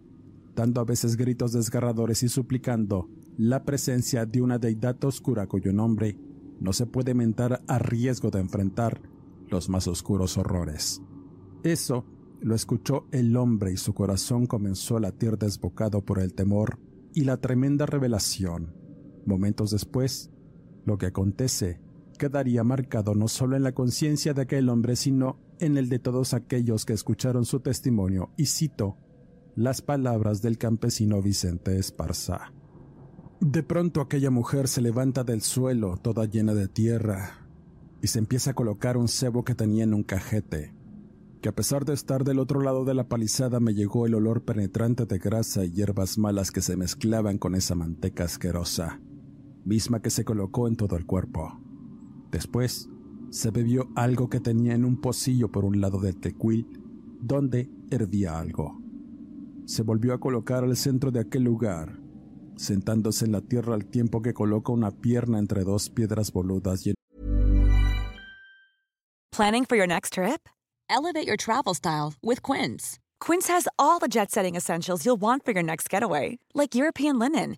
dando 0.58 0.82
a 0.82 0.86
veces 0.86 1.16
gritos 1.16 1.54
desgarradores 1.54 2.24
y 2.24 2.30
suplicando 2.30 3.08
la 3.38 3.64
presencia 3.64 4.26
de 4.26 4.42
una 4.42 4.58
deidad 4.58 5.02
oscura 5.06 5.46
cuyo 5.46 5.72
nombre 5.72 6.18
no 6.60 6.74
se 6.74 6.88
puede 6.88 7.14
mentar 7.14 7.62
a 7.68 7.78
riesgo 7.78 8.32
de 8.32 8.40
enfrentar 8.40 9.00
los 9.50 9.70
más 9.70 9.88
oscuros 9.88 10.36
horrores. 10.36 11.04
Eso 11.64 12.06
lo 12.42 12.56
escuchó 12.56 13.06
el 13.12 13.38
hombre 13.38 13.72
y 13.72 13.78
su 13.78 13.94
corazón 13.94 14.48
comenzó 14.48 14.98
a 14.98 15.02
latir 15.02 15.38
desbocado 15.38 16.04
por 16.04 16.20
el 16.20 16.34
temor 16.34 16.80
y 17.14 17.22
la 17.22 17.38
tremenda 17.38 17.86
revelación. 17.86 18.74
Momentos 19.28 19.72
después, 19.72 20.32
lo 20.86 20.98
que 20.98 21.08
acontece 21.08 21.82
quedaría 22.18 22.64
marcado 22.64 23.14
no 23.14 23.28
solo 23.28 23.58
en 23.58 23.64
la 23.64 23.74
conciencia 23.74 24.34
de 24.34 24.44
aquel 24.44 24.70
hombre, 24.70 24.96
sino 24.96 25.38
en 25.60 25.78
el 25.78 25.90
de 25.90 26.00
todos 26.00 26.34
aquellos 26.34 26.86
que 26.86 26.94
escucharon 26.94 27.46
su 27.46 27.60
testimonio, 27.60 28.32
y 28.38 28.46
cito 28.46 28.98
las 29.56 29.82
palabras 29.82 30.42
del 30.42 30.58
campesino 30.58 31.22
Vicente 31.22 31.78
Esparza. 31.78 32.54
De 33.42 33.64
pronto 33.64 34.02
aquella 34.02 34.32
mujer 34.32 34.70
se 34.70 34.82
levanta 34.82 35.24
del 35.26 35.42
suelo, 35.42 35.98
toda 35.98 36.26
llena 36.26 36.54
de 36.54 36.70
tierra, 36.70 37.46
y 38.02 38.08
se 38.08 38.20
empieza 38.20 38.52
a 38.52 38.56
colocar 38.56 38.96
un 38.96 39.10
cebo 39.10 39.44
que 39.44 39.56
tenía 39.56 39.84
en 39.84 39.94
un 39.94 40.04
cajete, 40.04 40.74
que 41.42 41.50
a 41.50 41.56
pesar 41.56 41.84
de 41.84 41.94
estar 41.94 42.24
del 42.24 42.40
otro 42.40 42.62
lado 42.62 42.86
de 42.86 42.94
la 42.94 43.10
palizada 43.10 43.60
me 43.60 43.74
llegó 43.74 44.06
el 44.06 44.16
olor 44.16 44.44
penetrante 44.44 45.06
de 45.06 45.20
grasa 45.20 45.66
y 45.66 45.72
hierbas 45.72 46.18
malas 46.18 46.52
que 46.52 46.62
se 46.62 46.78
mezclaban 46.78 47.38
con 47.38 47.56
esa 47.56 47.76
manteca 47.76 48.24
asquerosa, 48.24 49.02
misma 49.68 50.02
que 50.02 50.10
se 50.10 50.24
colocó 50.24 50.68
en 50.68 50.76
todo 50.76 50.96
el 50.96 51.06
cuerpo. 51.06 51.60
Después, 52.32 52.90
se 53.30 53.52
bebió 53.52 53.90
algo 53.96 54.30
que 54.30 54.40
tenía 54.40 54.74
en 54.74 54.86
un 54.86 55.02
pocillo 55.02 55.52
por 55.52 55.66
un 55.66 55.82
lado 55.82 56.00
del 56.00 56.18
tecuil, 56.18 56.66
donde 57.20 57.70
hervía 57.92 58.40
algo. 58.40 58.80
Se 59.66 59.84
volvió 59.84 60.14
a 60.14 60.20
colocar 60.20 60.64
al 60.64 60.78
centro 60.78 61.12
de 61.12 61.20
aquel 61.20 61.44
lugar, 61.44 62.00
sentándose 62.56 63.26
en 63.26 63.34
la 63.34 63.42
tierra 63.42 63.76
al 63.76 63.86
tiempo 63.86 64.22
que 64.22 64.34
coloca 64.34 64.72
una 64.72 64.92
pierna 64.92 65.40
entre 65.40 65.64
dos 65.64 65.90
piedras 65.90 66.32
boludas. 66.32 66.88
Y... 66.88 66.94
Planning 69.32 69.66
for 69.66 69.78
your 69.78 69.88
next 69.88 70.14
trip? 70.14 70.48
Elevate 70.90 71.28
your 71.28 71.38
travel 71.38 71.74
style 71.76 72.14
with 72.24 72.42
Quince. 72.42 72.98
Quince 73.20 73.50
has 73.50 73.68
all 73.78 74.00
the 74.00 74.08
jet-setting 74.08 74.56
essentials 74.56 75.06
you'll 75.06 75.20
want 75.20 75.44
for 75.44 75.54
your 75.54 75.64
next 75.64 75.90
getaway, 75.90 76.38
like 76.54 76.74
European 76.76 77.20
linen, 77.20 77.58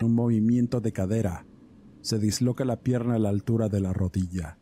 Un 0.00 0.14
movimiento 0.14 0.80
de 0.80 0.92
cadera. 0.92 1.46
Se 2.00 2.18
disloca 2.18 2.64
la 2.64 2.80
pierna 2.80 3.14
a 3.14 3.18
la 3.18 3.28
altura 3.28 3.68
de 3.68 3.80
la 3.80 3.92
rodilla. 3.92 4.58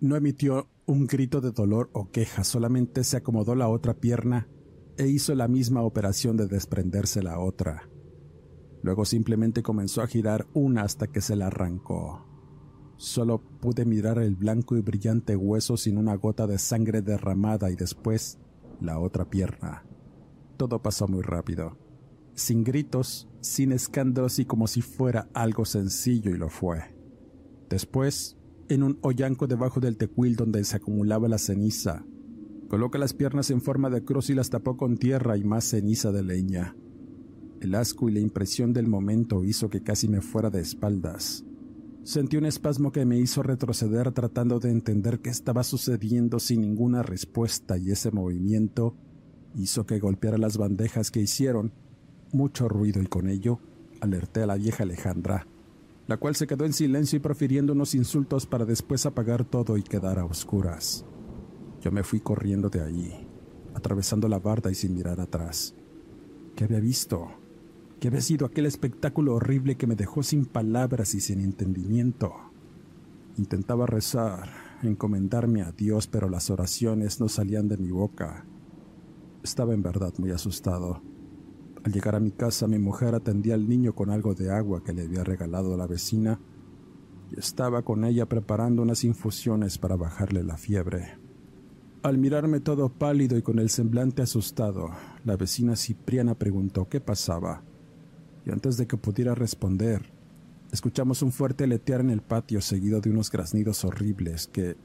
No 0.00 0.14
emitió 0.14 0.68
un 0.86 1.06
grito 1.06 1.40
de 1.40 1.50
dolor 1.50 1.90
o 1.92 2.10
queja, 2.10 2.44
solamente 2.44 3.02
se 3.02 3.16
acomodó 3.16 3.54
la 3.54 3.68
otra 3.68 3.94
pierna 3.94 4.48
e 4.96 5.08
hizo 5.08 5.34
la 5.34 5.48
misma 5.48 5.82
operación 5.82 6.36
de 6.36 6.46
desprenderse 6.46 7.22
la 7.22 7.40
otra. 7.40 7.88
Luego 8.82 9.04
simplemente 9.04 9.62
comenzó 9.62 10.02
a 10.02 10.06
girar 10.06 10.46
una 10.54 10.82
hasta 10.82 11.08
que 11.08 11.20
se 11.20 11.34
la 11.34 11.48
arrancó. 11.48 12.24
Solo 12.96 13.40
pude 13.60 13.84
mirar 13.84 14.18
el 14.18 14.36
blanco 14.36 14.76
y 14.76 14.80
brillante 14.80 15.34
hueso 15.34 15.76
sin 15.76 15.98
una 15.98 16.14
gota 16.14 16.46
de 16.46 16.58
sangre 16.58 17.02
derramada 17.02 17.70
y 17.70 17.76
después 17.76 18.38
la 18.80 19.00
otra 19.00 19.28
pierna. 19.28 19.84
Todo 20.56 20.80
pasó 20.80 21.08
muy 21.08 21.22
rápido, 21.22 21.76
sin 22.34 22.62
gritos, 22.64 23.28
sin 23.40 23.72
escándalos 23.72 24.38
y 24.38 24.44
como 24.44 24.66
si 24.66 24.82
fuera 24.82 25.28
algo 25.34 25.64
sencillo 25.64 26.30
y 26.30 26.38
lo 26.38 26.48
fue. 26.48 26.94
Después, 27.68 28.36
en 28.68 28.82
un 28.82 28.98
hoyanco 29.02 29.46
debajo 29.46 29.80
del 29.80 29.96
tecuil 29.96 30.36
donde 30.36 30.64
se 30.64 30.76
acumulaba 30.76 31.28
la 31.28 31.38
ceniza. 31.38 32.04
Coloca 32.68 32.98
las 32.98 33.14
piernas 33.14 33.50
en 33.50 33.62
forma 33.62 33.88
de 33.88 34.04
cruz 34.04 34.30
y 34.30 34.34
las 34.34 34.50
tapó 34.50 34.76
con 34.76 34.98
tierra 34.98 35.36
y 35.36 35.44
más 35.44 35.64
ceniza 35.64 36.12
de 36.12 36.22
leña. 36.22 36.76
El 37.60 37.74
asco 37.74 38.08
y 38.08 38.12
la 38.12 38.20
impresión 38.20 38.72
del 38.72 38.86
momento 38.86 39.42
hizo 39.44 39.70
que 39.70 39.82
casi 39.82 40.06
me 40.06 40.20
fuera 40.20 40.50
de 40.50 40.60
espaldas. 40.60 41.44
Sentí 42.04 42.36
un 42.36 42.46
espasmo 42.46 42.92
que 42.92 43.04
me 43.04 43.18
hizo 43.18 43.42
retroceder 43.42 44.12
tratando 44.12 44.60
de 44.60 44.70
entender 44.70 45.20
qué 45.20 45.30
estaba 45.30 45.64
sucediendo 45.64 46.38
sin 46.38 46.60
ninguna 46.60 47.02
respuesta 47.02 47.76
y 47.76 47.90
ese 47.90 48.10
movimiento 48.10 48.96
hizo 49.54 49.86
que 49.86 49.98
golpeara 49.98 50.38
las 50.38 50.56
bandejas 50.56 51.10
que 51.10 51.20
hicieron 51.20 51.72
mucho 52.32 52.68
ruido 52.68 53.02
y 53.02 53.06
con 53.06 53.28
ello 53.28 53.60
alerté 54.00 54.42
a 54.42 54.46
la 54.46 54.54
vieja 54.56 54.84
Alejandra 54.84 55.46
la 56.08 56.16
cual 56.16 56.34
se 56.34 56.46
quedó 56.46 56.64
en 56.64 56.72
silencio 56.72 57.18
y 57.18 57.20
profiriendo 57.20 57.74
unos 57.74 57.94
insultos 57.94 58.46
para 58.46 58.64
después 58.64 59.04
apagar 59.04 59.44
todo 59.44 59.76
y 59.76 59.82
quedar 59.82 60.18
a 60.18 60.24
oscuras. 60.24 61.04
Yo 61.82 61.92
me 61.92 62.02
fui 62.02 62.20
corriendo 62.20 62.70
de 62.70 62.80
allí, 62.80 63.12
atravesando 63.74 64.26
la 64.26 64.38
barda 64.38 64.70
y 64.70 64.74
sin 64.74 64.94
mirar 64.94 65.20
atrás. 65.20 65.74
¿Qué 66.56 66.64
había 66.64 66.80
visto? 66.80 67.28
¿Qué 68.00 68.08
había 68.08 68.22
sido 68.22 68.46
aquel 68.46 68.64
espectáculo 68.64 69.34
horrible 69.34 69.76
que 69.76 69.86
me 69.86 69.96
dejó 69.96 70.22
sin 70.22 70.46
palabras 70.46 71.14
y 71.14 71.20
sin 71.20 71.40
entendimiento? 71.40 72.32
Intentaba 73.36 73.84
rezar, 73.84 74.48
encomendarme 74.82 75.60
a 75.60 75.72
Dios, 75.72 76.06
pero 76.06 76.30
las 76.30 76.48
oraciones 76.48 77.20
no 77.20 77.28
salían 77.28 77.68
de 77.68 77.76
mi 77.76 77.90
boca. 77.90 78.46
Estaba 79.42 79.74
en 79.74 79.82
verdad 79.82 80.14
muy 80.16 80.30
asustado. 80.30 81.02
Al 81.88 81.94
llegar 81.94 82.16
a 82.16 82.20
mi 82.20 82.32
casa, 82.32 82.68
mi 82.68 82.78
mujer 82.78 83.14
atendía 83.14 83.54
al 83.54 83.66
niño 83.66 83.94
con 83.94 84.10
algo 84.10 84.34
de 84.34 84.50
agua 84.50 84.84
que 84.84 84.92
le 84.92 85.04
había 85.04 85.24
regalado 85.24 85.74
la 85.74 85.86
vecina 85.86 86.38
y 87.30 87.40
estaba 87.40 87.80
con 87.80 88.04
ella 88.04 88.26
preparando 88.26 88.82
unas 88.82 89.04
infusiones 89.04 89.78
para 89.78 89.96
bajarle 89.96 90.44
la 90.44 90.58
fiebre. 90.58 91.16
Al 92.02 92.18
mirarme 92.18 92.60
todo 92.60 92.90
pálido 92.90 93.38
y 93.38 93.42
con 93.42 93.58
el 93.58 93.70
semblante 93.70 94.20
asustado, 94.20 94.90
la 95.24 95.38
vecina 95.38 95.76
Cipriana 95.76 96.34
preguntó 96.34 96.90
qué 96.90 97.00
pasaba. 97.00 97.62
Y 98.44 98.50
antes 98.50 98.76
de 98.76 98.86
que 98.86 98.98
pudiera 98.98 99.34
responder, 99.34 100.12
escuchamos 100.70 101.22
un 101.22 101.32
fuerte 101.32 101.64
aletear 101.64 102.02
en 102.02 102.10
el 102.10 102.20
patio 102.20 102.60
seguido 102.60 103.00
de 103.00 103.08
unos 103.08 103.30
graznidos 103.30 103.82
horribles 103.86 104.46
que, 104.46 104.76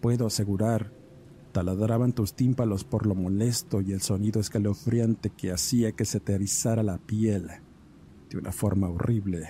puedo 0.00 0.26
asegurar, 0.26 0.90
taladraban 1.52 2.12
tus 2.12 2.34
tímpanos 2.34 2.84
por 2.84 3.06
lo 3.06 3.14
molesto 3.14 3.80
y 3.80 3.92
el 3.92 4.00
sonido 4.00 4.40
escalofriante 4.40 5.30
que 5.30 5.52
hacía 5.52 5.92
que 5.92 6.04
se 6.04 6.20
te 6.20 6.38
la 6.82 6.98
piel 6.98 7.48
de 8.30 8.38
una 8.38 8.52
forma 8.52 8.88
horrible. 8.88 9.48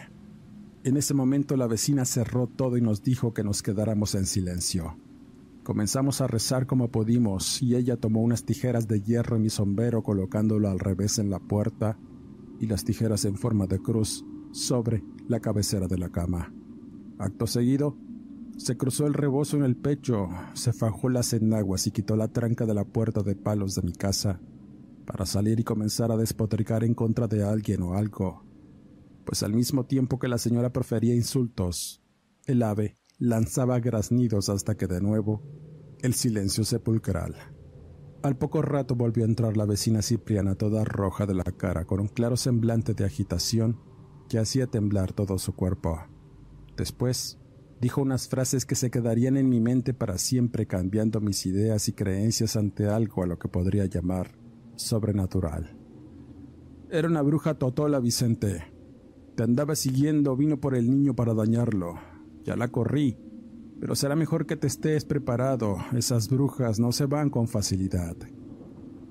En 0.82 0.96
ese 0.96 1.12
momento 1.12 1.56
la 1.56 1.66
vecina 1.66 2.04
cerró 2.04 2.46
todo 2.46 2.76
y 2.76 2.80
nos 2.80 3.02
dijo 3.02 3.34
que 3.34 3.44
nos 3.44 3.62
quedáramos 3.62 4.14
en 4.14 4.26
silencio. 4.26 4.96
Comenzamos 5.62 6.22
a 6.22 6.26
rezar 6.26 6.66
como 6.66 6.88
pudimos 6.88 7.60
y 7.62 7.76
ella 7.76 7.96
tomó 7.96 8.22
unas 8.22 8.44
tijeras 8.44 8.88
de 8.88 9.02
hierro 9.02 9.36
en 9.36 9.42
mi 9.42 9.50
sombrero 9.50 10.02
colocándolo 10.02 10.70
al 10.70 10.78
revés 10.78 11.18
en 11.18 11.28
la 11.28 11.38
puerta 11.38 11.98
y 12.58 12.66
las 12.66 12.84
tijeras 12.84 13.26
en 13.26 13.36
forma 13.36 13.66
de 13.66 13.78
cruz 13.78 14.24
sobre 14.52 15.04
la 15.28 15.40
cabecera 15.40 15.86
de 15.86 15.98
la 15.98 16.08
cama. 16.08 16.52
Acto 17.18 17.46
seguido, 17.46 17.96
se 18.61 18.77
cruzó 18.77 19.07
el 19.07 19.14
rebozo 19.14 19.57
en 19.57 19.64
el 19.64 19.75
pecho, 19.75 20.29
se 20.53 20.75
fajó 20.75 21.09
las 21.09 21.33
enaguas 21.33 21.87
y 21.87 21.92
quitó 21.92 22.14
la 22.14 22.29
tranca 22.29 22.66
de 22.66 22.75
la 22.75 22.85
puerta 22.85 23.23
de 23.23 23.35
palos 23.35 23.75
de 23.75 23.81
mi 23.81 23.92
casa 23.92 24.38
para 25.07 25.25
salir 25.25 25.59
y 25.59 25.64
comenzar 25.64 26.12
a 26.12 26.18
despotricar 26.18 26.85
en 26.85 26.92
contra 26.92 27.27
de 27.27 27.42
alguien 27.42 27.81
o 27.81 27.94
algo, 27.94 28.44
pues 29.25 29.42
al 29.42 29.55
mismo 29.55 29.87
tiempo 29.87 30.18
que 30.18 30.29
la 30.29 30.37
señora 30.37 30.75
profería 30.75 31.14
insultos, 31.14 32.03
el 32.44 32.62
ave 32.62 32.99
lanzaba 33.18 33.81
graznidos 33.81 34.51
hasta 34.51 34.77
que 34.77 34.87
de 34.87 35.01
nuevo 35.01 35.42
el 36.03 36.12
silencio 36.12 36.62
sepulcral. 36.64 37.35
Al 38.23 38.37
poco 38.37 38.61
rato 38.61 38.94
volvió 38.94 39.25
a 39.25 39.29
entrar 39.29 39.57
la 39.57 39.64
vecina 39.64 40.03
Cipriana 40.03 40.55
toda 40.55 40.85
roja 40.85 41.25
de 41.25 41.33
la 41.33 41.44
cara, 41.44 41.87
con 41.87 41.99
un 41.99 42.09
claro 42.09 42.37
semblante 42.37 42.92
de 42.92 43.07
agitación 43.07 43.81
que 44.29 44.38
hacía 44.38 44.66
temblar 44.66 45.14
todo 45.14 45.38
su 45.38 45.55
cuerpo. 45.55 45.99
Después, 46.77 47.40
dijo 47.80 48.02
unas 48.02 48.28
frases 48.28 48.66
que 48.66 48.74
se 48.74 48.90
quedarían 48.90 49.36
en 49.36 49.48
mi 49.48 49.60
mente 49.60 49.94
para 49.94 50.18
siempre 50.18 50.66
cambiando 50.66 51.20
mis 51.20 51.46
ideas 51.46 51.88
y 51.88 51.92
creencias 51.92 52.56
ante 52.56 52.86
algo 52.86 53.22
a 53.22 53.26
lo 53.26 53.38
que 53.38 53.48
podría 53.48 53.86
llamar 53.86 54.32
sobrenatural. 54.76 55.76
Era 56.90 57.08
una 57.08 57.22
bruja 57.22 57.54
totola, 57.54 58.00
Vicente. 58.00 58.64
Te 59.36 59.44
andaba 59.44 59.76
siguiendo, 59.76 60.36
vino 60.36 60.60
por 60.60 60.74
el 60.74 60.90
niño 60.90 61.14
para 61.14 61.34
dañarlo. 61.34 61.94
Ya 62.44 62.56
la 62.56 62.68
corrí, 62.68 63.16
pero 63.80 63.94
será 63.94 64.16
mejor 64.16 64.44
que 64.44 64.56
te 64.56 64.66
estés 64.66 65.04
preparado. 65.04 65.76
Esas 65.96 66.28
brujas 66.28 66.80
no 66.80 66.92
se 66.92 67.06
van 67.06 67.30
con 67.30 67.48
facilidad. 67.48 68.16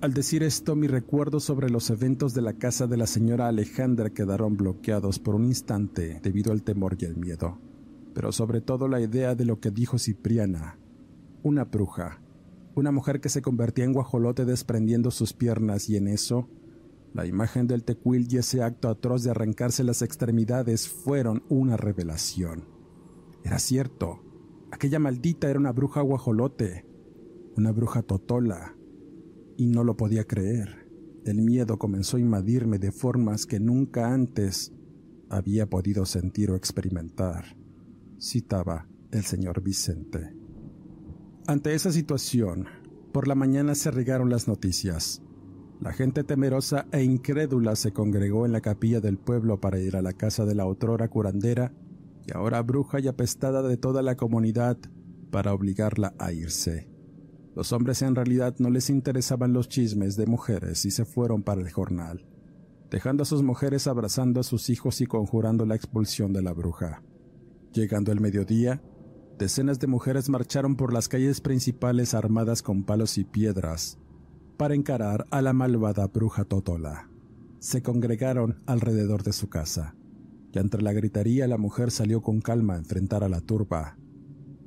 Al 0.01 0.13
decir 0.13 0.43
esto, 0.43 0.75
mi 0.75 0.87
recuerdo 0.87 1.39
sobre 1.39 1.69
los 1.69 1.89
eventos 1.89 2.33
de 2.33 2.41
la 2.41 2.53
casa 2.53 2.87
de 2.87 2.97
la 2.97 3.07
señora 3.07 3.47
Alejandra 3.47 4.11
quedaron 4.11 4.55
bloqueados 4.55 5.19
por 5.19 5.35
un 5.35 5.45
instante 5.45 6.19
debido 6.23 6.51
al 6.51 6.63
temor 6.63 6.95
y 6.99 7.05
el 7.05 7.17
miedo, 7.17 7.59
pero 8.13 8.31
sobre 8.31 8.61
todo 8.61 8.87
la 8.87 9.01
idea 9.01 9.35
de 9.35 9.45
lo 9.45 9.59
que 9.59 9.71
dijo 9.71 9.97
Cipriana, 9.97 10.77
una 11.43 11.65
bruja, 11.65 12.21
una 12.75 12.91
mujer 12.91 13.21
que 13.21 13.29
se 13.29 13.41
convertía 13.41 13.85
en 13.85 13.93
guajolote 13.93 14.45
desprendiendo 14.45 15.11
sus 15.11 15.33
piernas 15.33 15.89
y 15.89 15.97
en 15.97 16.07
eso, 16.07 16.49
la 17.13 17.25
imagen 17.25 17.67
del 17.67 17.83
tecuil 17.83 18.27
y 18.29 18.37
ese 18.37 18.61
acto 18.61 18.87
atroz 18.87 19.23
de 19.23 19.31
arrancarse 19.31 19.83
las 19.83 20.01
extremidades 20.01 20.87
fueron 20.87 21.43
una 21.49 21.75
revelación. 21.75 22.65
Era 23.43 23.57
cierto, 23.57 24.19
aquella 24.71 24.99
maldita 24.99 25.49
era 25.49 25.59
una 25.59 25.71
bruja 25.71 26.01
guajolote, 26.01 26.85
una 27.57 27.71
bruja 27.71 28.03
totola, 28.03 28.75
y 29.57 29.67
no 29.67 29.83
lo 29.83 29.97
podía 29.97 30.25
creer. 30.25 30.87
El 31.25 31.41
miedo 31.41 31.77
comenzó 31.77 32.17
a 32.17 32.21
invadirme 32.21 32.79
de 32.79 32.91
formas 32.91 33.45
que 33.45 33.59
nunca 33.59 34.13
antes 34.13 34.71
había 35.29 35.69
podido 35.69 36.05
sentir 36.05 36.51
o 36.51 36.55
experimentar, 36.55 37.57
citaba 38.19 38.87
el 39.11 39.23
señor 39.23 39.61
Vicente. 39.61 40.35
Ante 41.47 41.73
esa 41.73 41.91
situación, 41.91 42.67
por 43.11 43.27
la 43.27 43.35
mañana 43.35 43.73
se 43.75 43.91
regaron 43.91 44.29
las 44.29 44.47
noticias. 44.47 45.21
La 45.81 45.93
gente 45.93 46.23
temerosa 46.23 46.87
e 46.91 47.03
incrédula 47.03 47.75
se 47.75 47.91
congregó 47.91 48.45
en 48.45 48.51
la 48.51 48.61
capilla 48.61 48.99
del 48.99 49.17
pueblo 49.17 49.59
para 49.59 49.79
ir 49.79 49.95
a 49.95 50.01
la 50.01 50.13
casa 50.13 50.45
de 50.45 50.53
la 50.53 50.65
otrora 50.65 51.07
curandera 51.07 51.73
y 52.27 52.35
ahora 52.35 52.61
bruja 52.61 52.99
y 52.99 53.07
apestada 53.07 53.61
de 53.61 53.77
toda 53.77 54.01
la 54.01 54.15
comunidad 54.15 54.77
para 55.31 55.53
obligarla 55.53 56.13
a 56.19 56.33
irse. 56.33 56.89
Los 57.55 57.71
hombres 57.71 58.01
en 58.01 58.15
realidad 58.15 58.55
no 58.59 58.69
les 58.69 58.89
interesaban 58.89 59.53
los 59.53 59.69
chismes 59.69 60.15
de 60.17 60.27
mujeres 60.27 60.85
y 60.85 60.91
se 60.91 61.05
fueron 61.05 61.43
para 61.43 61.61
el 61.61 61.71
jornal, 61.71 62.25
dejando 62.91 63.23
a 63.23 63.25
sus 63.25 63.41
mujeres 63.41 63.87
abrazando 63.87 64.39
a 64.39 64.43
sus 64.43 64.69
hijos 64.69 65.01
y 65.01 65.07
conjurando 65.07 65.65
la 65.65 65.75
expulsión 65.75 66.31
de 66.33 66.41
la 66.41 66.53
bruja. 66.53 67.01
Llegando 67.73 68.11
el 68.11 68.19
mediodía, 68.19 68.81
decenas 69.37 69.79
de 69.79 69.87
mujeres 69.87 70.27
marcharon 70.29 70.75
por 70.75 70.91
las 70.91 71.07
calles 71.07 71.39
principales 71.39 72.13
armadas 72.13 72.63
con 72.63 72.83
palos 72.83 73.17
y 73.17 73.23
piedras 73.23 73.99
para 74.57 74.75
encarar 74.75 75.25
a 75.31 75.41
la 75.41 75.53
malvada 75.53 76.07
bruja 76.07 76.43
Totola. 76.43 77.09
Se 77.59 77.81
congregaron 77.81 78.61
alrededor 78.65 79.23
de 79.23 79.31
su 79.31 79.49
casa, 79.49 79.95
y 80.51 80.59
entre 80.59 80.81
la 80.81 80.91
gritería 80.91 81.47
la 81.47 81.57
mujer 81.57 81.91
salió 81.91 82.21
con 82.21 82.41
calma 82.41 82.73
a 82.73 82.77
enfrentar 82.77 83.23
a 83.23 83.29
la 83.29 83.39
turba. 83.39 83.97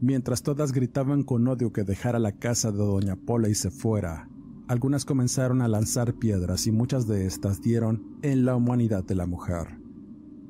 Mientras 0.00 0.42
todas 0.42 0.72
gritaban 0.72 1.24
con 1.24 1.46
odio 1.46 1.72
que 1.72 1.84
dejara 1.84 2.18
la 2.18 2.32
casa 2.32 2.70
de 2.70 2.78
doña 2.78 3.16
Pola 3.16 3.48
y 3.48 3.54
se 3.54 3.70
fuera, 3.70 4.30
algunas 4.68 5.04
comenzaron 5.04 5.60
a 5.60 5.68
lanzar 5.68 6.14
piedras 6.14 6.66
y 6.66 6.72
muchas 6.72 7.06
de 7.06 7.26
estas 7.26 7.60
dieron 7.60 8.16
en 8.22 8.44
la 8.44 8.56
humanidad 8.56 9.04
de 9.04 9.16
la 9.16 9.26
mujer. 9.26 9.81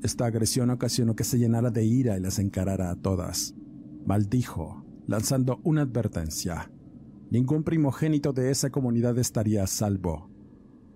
Esta 0.03 0.27
agresión 0.27 0.71
ocasionó 0.71 1.15
que 1.15 1.25
se 1.25 1.39
llenara 1.39 1.71
de 1.71 1.85
ira 1.85 2.17
y 2.19 2.21
las 2.21 2.39
encarara 2.39 2.91
a 2.91 2.97
todas 2.97 3.55
maldijo, 4.05 4.85
lanzando 5.07 5.61
una 5.65 5.83
advertencia. 5.83 6.71
Ningún 7.31 7.65
primogénito 7.65 8.33
de 8.33 8.51
esa 8.51 8.71
comunidad 8.71 9.19
estaría 9.19 9.65
a 9.65 9.67
salvo. 9.67 10.31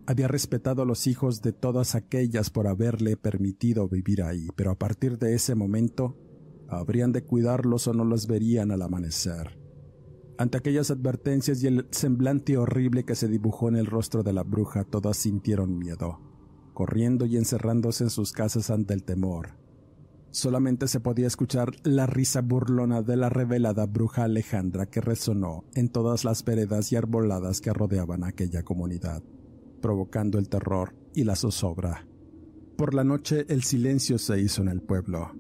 Había 0.06 0.28
respetado 0.28 0.82
a 0.82 0.86
los 0.86 1.06
hijos 1.06 1.42
de 1.42 1.52
todas 1.52 1.94
aquellas 1.94 2.50
por 2.50 2.66
haberle 2.68 3.16
permitido 3.16 3.88
vivir 3.88 4.22
ahí, 4.22 4.48
pero 4.54 4.70
a 4.70 4.78
partir 4.78 5.18
de 5.18 5.34
ese 5.34 5.54
momento 5.54 6.16
habrían 6.68 7.12
de 7.12 7.22
cuidarlos 7.22 7.88
o 7.88 7.94
no 7.94 8.04
los 8.04 8.26
verían 8.26 8.70
al 8.70 8.82
amanecer. 8.82 9.58
Ante 10.38 10.58
aquellas 10.58 10.90
advertencias 10.90 11.62
y 11.62 11.68
el 11.68 11.88
semblante 11.90 12.58
horrible 12.58 13.04
que 13.04 13.14
se 13.14 13.26
dibujó 13.26 13.68
en 13.68 13.76
el 13.76 13.86
rostro 13.86 14.22
de 14.22 14.34
la 14.34 14.42
bruja, 14.42 14.84
todas 14.84 15.16
sintieron 15.16 15.78
miedo, 15.78 16.20
corriendo 16.76 17.24
y 17.24 17.38
encerrándose 17.38 18.04
en 18.04 18.10
sus 18.10 18.32
casas 18.32 18.68
ante 18.68 18.92
el 18.92 19.02
temor. 19.02 19.54
Solamente 20.30 20.88
se 20.88 21.00
podía 21.00 21.26
escuchar 21.26 21.70
la 21.84 22.04
risa 22.04 22.42
burlona 22.42 23.00
de 23.00 23.16
la 23.16 23.30
revelada 23.30 23.86
bruja 23.86 24.24
Alejandra 24.24 24.84
que 24.84 25.00
resonó 25.00 25.64
en 25.74 25.88
todas 25.88 26.26
las 26.26 26.44
veredas 26.44 26.92
y 26.92 26.96
arboladas 26.96 27.62
que 27.62 27.72
rodeaban 27.72 28.24
aquella 28.24 28.62
comunidad, 28.62 29.22
provocando 29.80 30.38
el 30.38 30.50
terror 30.50 30.94
y 31.14 31.24
la 31.24 31.34
zozobra. 31.34 32.06
Por 32.76 32.92
la 32.92 33.04
noche 33.04 33.46
el 33.48 33.62
silencio 33.62 34.18
se 34.18 34.38
hizo 34.38 34.60
en 34.60 34.68
el 34.68 34.82
pueblo. 34.82 35.32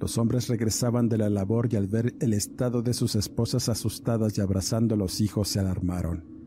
Los 0.00 0.16
hombres 0.16 0.48
regresaban 0.48 1.10
de 1.10 1.18
la 1.18 1.28
labor 1.28 1.68
y 1.70 1.76
al 1.76 1.86
ver 1.86 2.14
el 2.20 2.32
estado 2.32 2.80
de 2.80 2.94
sus 2.94 3.14
esposas 3.14 3.68
asustadas 3.68 4.38
y 4.38 4.40
abrazando 4.40 4.94
a 4.94 4.98
los 4.98 5.20
hijos 5.20 5.48
se 5.48 5.60
alarmaron. 5.60 6.37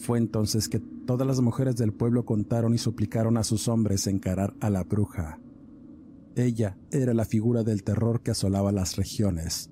Fue 0.00 0.16
entonces 0.16 0.70
que 0.70 0.80
todas 0.80 1.26
las 1.26 1.42
mujeres 1.42 1.76
del 1.76 1.92
pueblo 1.92 2.24
contaron 2.24 2.72
y 2.72 2.78
suplicaron 2.78 3.36
a 3.36 3.44
sus 3.44 3.68
hombres 3.68 4.06
encarar 4.06 4.54
a 4.60 4.70
la 4.70 4.82
bruja. 4.82 5.38
Ella 6.36 6.78
era 6.90 7.12
la 7.12 7.26
figura 7.26 7.64
del 7.64 7.82
terror 7.82 8.22
que 8.22 8.30
asolaba 8.30 8.72
las 8.72 8.96
regiones. 8.96 9.68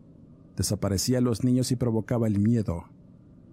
Desaparecía 0.55 1.19
a 1.19 1.23
los 1.23 1.45
niños 1.45 1.73
y 1.73 1.77
provocaba 1.77 2.27
el 2.27 2.41
miedo. 2.41 2.85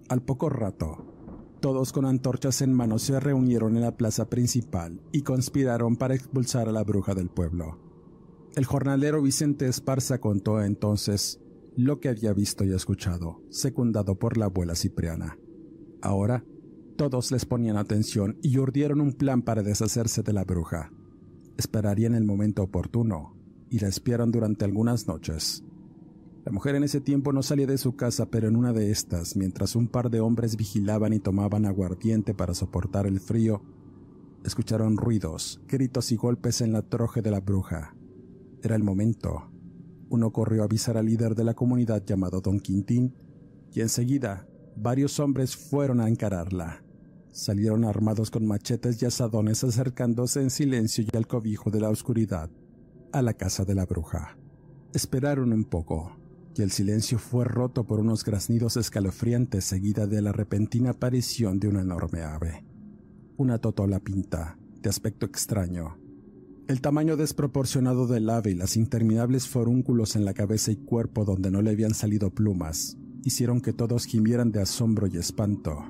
Al 0.09 0.21
poco 0.21 0.49
rato, 0.49 1.57
todos 1.61 1.93
con 1.93 2.05
antorchas 2.05 2.61
en 2.61 2.73
mano 2.73 2.99
se 2.99 3.21
reunieron 3.21 3.77
en 3.77 3.83
la 3.83 3.95
plaza 3.95 4.29
principal 4.29 4.99
y 5.13 5.21
conspiraron 5.21 5.95
para 5.95 6.13
expulsar 6.13 6.67
a 6.67 6.73
la 6.73 6.83
bruja 6.83 7.15
del 7.15 7.29
pueblo. 7.29 7.79
El 8.57 8.65
jornalero 8.65 9.21
Vicente 9.21 9.67
Esparza 9.67 10.19
contó 10.19 10.61
entonces 10.61 11.39
lo 11.77 12.01
que 12.01 12.09
había 12.09 12.33
visto 12.33 12.65
y 12.65 12.73
escuchado, 12.73 13.41
secundado 13.49 14.19
por 14.19 14.35
la 14.35 14.45
abuela 14.45 14.75
Cipriana. 14.75 15.37
Ahora, 16.01 16.43
todos 16.95 17.31
les 17.31 17.45
ponían 17.45 17.77
atención 17.77 18.37
y 18.41 18.57
urdieron 18.57 19.01
un 19.01 19.13
plan 19.13 19.41
para 19.41 19.63
deshacerse 19.63 20.23
de 20.23 20.33
la 20.33 20.43
bruja 20.43 20.91
esperarían 21.57 22.15
el 22.15 22.25
momento 22.25 22.63
oportuno 22.63 23.35
y 23.69 23.79
la 23.79 23.87
espiaron 23.87 24.31
durante 24.31 24.65
algunas 24.65 25.07
noches. 25.07 25.63
La 26.45 26.51
mujer 26.51 26.75
en 26.75 26.83
ese 26.83 27.01
tiempo 27.01 27.33
no 27.33 27.41
salía 27.41 27.65
de 27.65 27.77
su 27.77 27.95
casa, 27.95 28.27
pero 28.27 28.47
en 28.47 28.55
una 28.55 28.71
de 28.71 28.91
estas, 28.91 29.35
mientras 29.35 29.75
un 29.75 29.87
par 29.87 30.11
de 30.11 30.19
hombres 30.19 30.57
vigilaban 30.57 31.13
y 31.13 31.19
tomaban 31.19 31.65
aguardiente 31.65 32.35
para 32.35 32.53
soportar 32.53 33.07
el 33.07 33.19
frío, 33.19 33.63
escucharon 34.43 34.97
ruidos, 34.97 35.59
gritos 35.67 36.11
y 36.11 36.17
golpes 36.17 36.61
en 36.61 36.71
la 36.71 36.83
troje 36.83 37.23
de 37.23 37.31
la 37.31 37.39
bruja. 37.39 37.95
Era 38.61 38.75
el 38.75 38.83
momento. 38.83 39.49
Uno 40.09 40.31
corrió 40.31 40.61
a 40.61 40.65
avisar 40.65 40.97
al 40.97 41.07
líder 41.07 41.33
de 41.33 41.45
la 41.45 41.55
comunidad 41.55 42.05
llamado 42.05 42.41
Don 42.41 42.59
Quintín, 42.59 43.15
y 43.73 43.81
enseguida 43.81 44.47
varios 44.75 45.19
hombres 45.19 45.55
fueron 45.55 45.99
a 45.99 46.07
encararla. 46.07 46.84
Salieron 47.35 47.83
armados 47.83 48.31
con 48.31 48.47
machetes 48.47 49.01
y 49.01 49.05
asadones 49.05 49.61
acercándose 49.65 50.41
en 50.41 50.49
silencio 50.49 51.03
y 51.03 51.17
al 51.17 51.27
cobijo 51.27 51.69
de 51.69 51.81
la 51.81 51.89
oscuridad 51.89 52.49
a 53.11 53.21
la 53.21 53.33
casa 53.33 53.65
de 53.65 53.75
la 53.75 53.85
bruja. 53.85 54.37
Esperaron 54.93 55.51
un 55.51 55.65
poco, 55.65 56.15
y 56.55 56.61
el 56.61 56.71
silencio 56.71 57.19
fue 57.19 57.43
roto 57.43 57.85
por 57.85 57.99
unos 57.99 58.23
graznidos 58.23 58.77
escalofriantes 58.77 59.65
seguida 59.65 60.07
de 60.07 60.21
la 60.21 60.31
repentina 60.31 60.91
aparición 60.91 61.59
de 61.59 61.67
una 61.67 61.81
enorme 61.81 62.21
ave. 62.21 62.63
Una 63.35 63.57
totola 63.57 63.99
pinta, 63.99 64.57
de 64.81 64.89
aspecto 64.89 65.25
extraño. 65.25 65.97
El 66.69 66.79
tamaño 66.79 67.17
desproporcionado 67.17 68.07
del 68.07 68.29
ave 68.29 68.51
y 68.51 68.55
las 68.55 68.77
interminables 68.77 69.49
forúnculos 69.49 70.15
en 70.15 70.23
la 70.23 70.33
cabeza 70.33 70.71
y 70.71 70.77
cuerpo 70.77 71.25
donde 71.25 71.51
no 71.51 71.61
le 71.61 71.71
habían 71.71 71.95
salido 71.95 72.33
plumas 72.33 72.97
hicieron 73.25 73.59
que 73.59 73.73
todos 73.73 74.05
gimieran 74.05 74.53
de 74.53 74.61
asombro 74.61 75.07
y 75.07 75.17
espanto. 75.17 75.83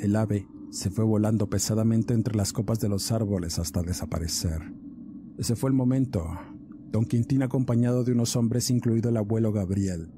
El 0.00 0.16
ave 0.16 0.48
se 0.74 0.90
fue 0.90 1.04
volando 1.04 1.48
pesadamente 1.48 2.14
entre 2.14 2.34
las 2.34 2.52
copas 2.52 2.80
de 2.80 2.88
los 2.88 3.12
árboles 3.12 3.60
hasta 3.60 3.82
desaparecer. 3.82 4.60
Ese 5.38 5.54
fue 5.54 5.70
el 5.70 5.76
momento. 5.76 6.26
Don 6.90 7.04
Quintín, 7.04 7.44
acompañado 7.44 8.02
de 8.02 8.10
unos 8.10 8.34
hombres, 8.34 8.70
incluido 8.70 9.08
el 9.08 9.16
abuelo 9.16 9.52
Gabriel, 9.52 10.10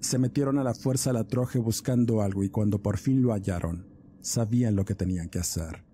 se 0.00 0.18
metieron 0.18 0.58
a 0.58 0.64
la 0.64 0.74
fuerza 0.74 1.10
a 1.10 1.12
la 1.12 1.28
troje 1.28 1.60
buscando 1.60 2.20
algo 2.20 2.42
y 2.42 2.48
cuando 2.48 2.82
por 2.82 2.98
fin 2.98 3.22
lo 3.22 3.30
hallaron, 3.30 3.86
sabían 4.20 4.74
lo 4.74 4.84
que 4.84 4.96
tenían 4.96 5.28
que 5.28 5.38
hacer. 5.38 5.84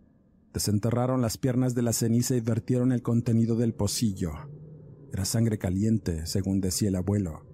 Desenterraron 0.55 1.21
las 1.21 1.37
piernas 1.37 1.75
de 1.75 1.83
la 1.83 1.93
ceniza 1.93 2.35
y 2.35 2.41
vertieron 2.41 2.93
el 2.93 3.03
contenido 3.03 3.57
del 3.57 3.75
pocillo. 3.75 4.33
Era 5.13 5.27
sangre 5.27 5.59
caliente, 5.59 6.25
según 6.25 6.63
decía 6.63 6.89
el 6.89 6.97
abuelo. 6.97 7.45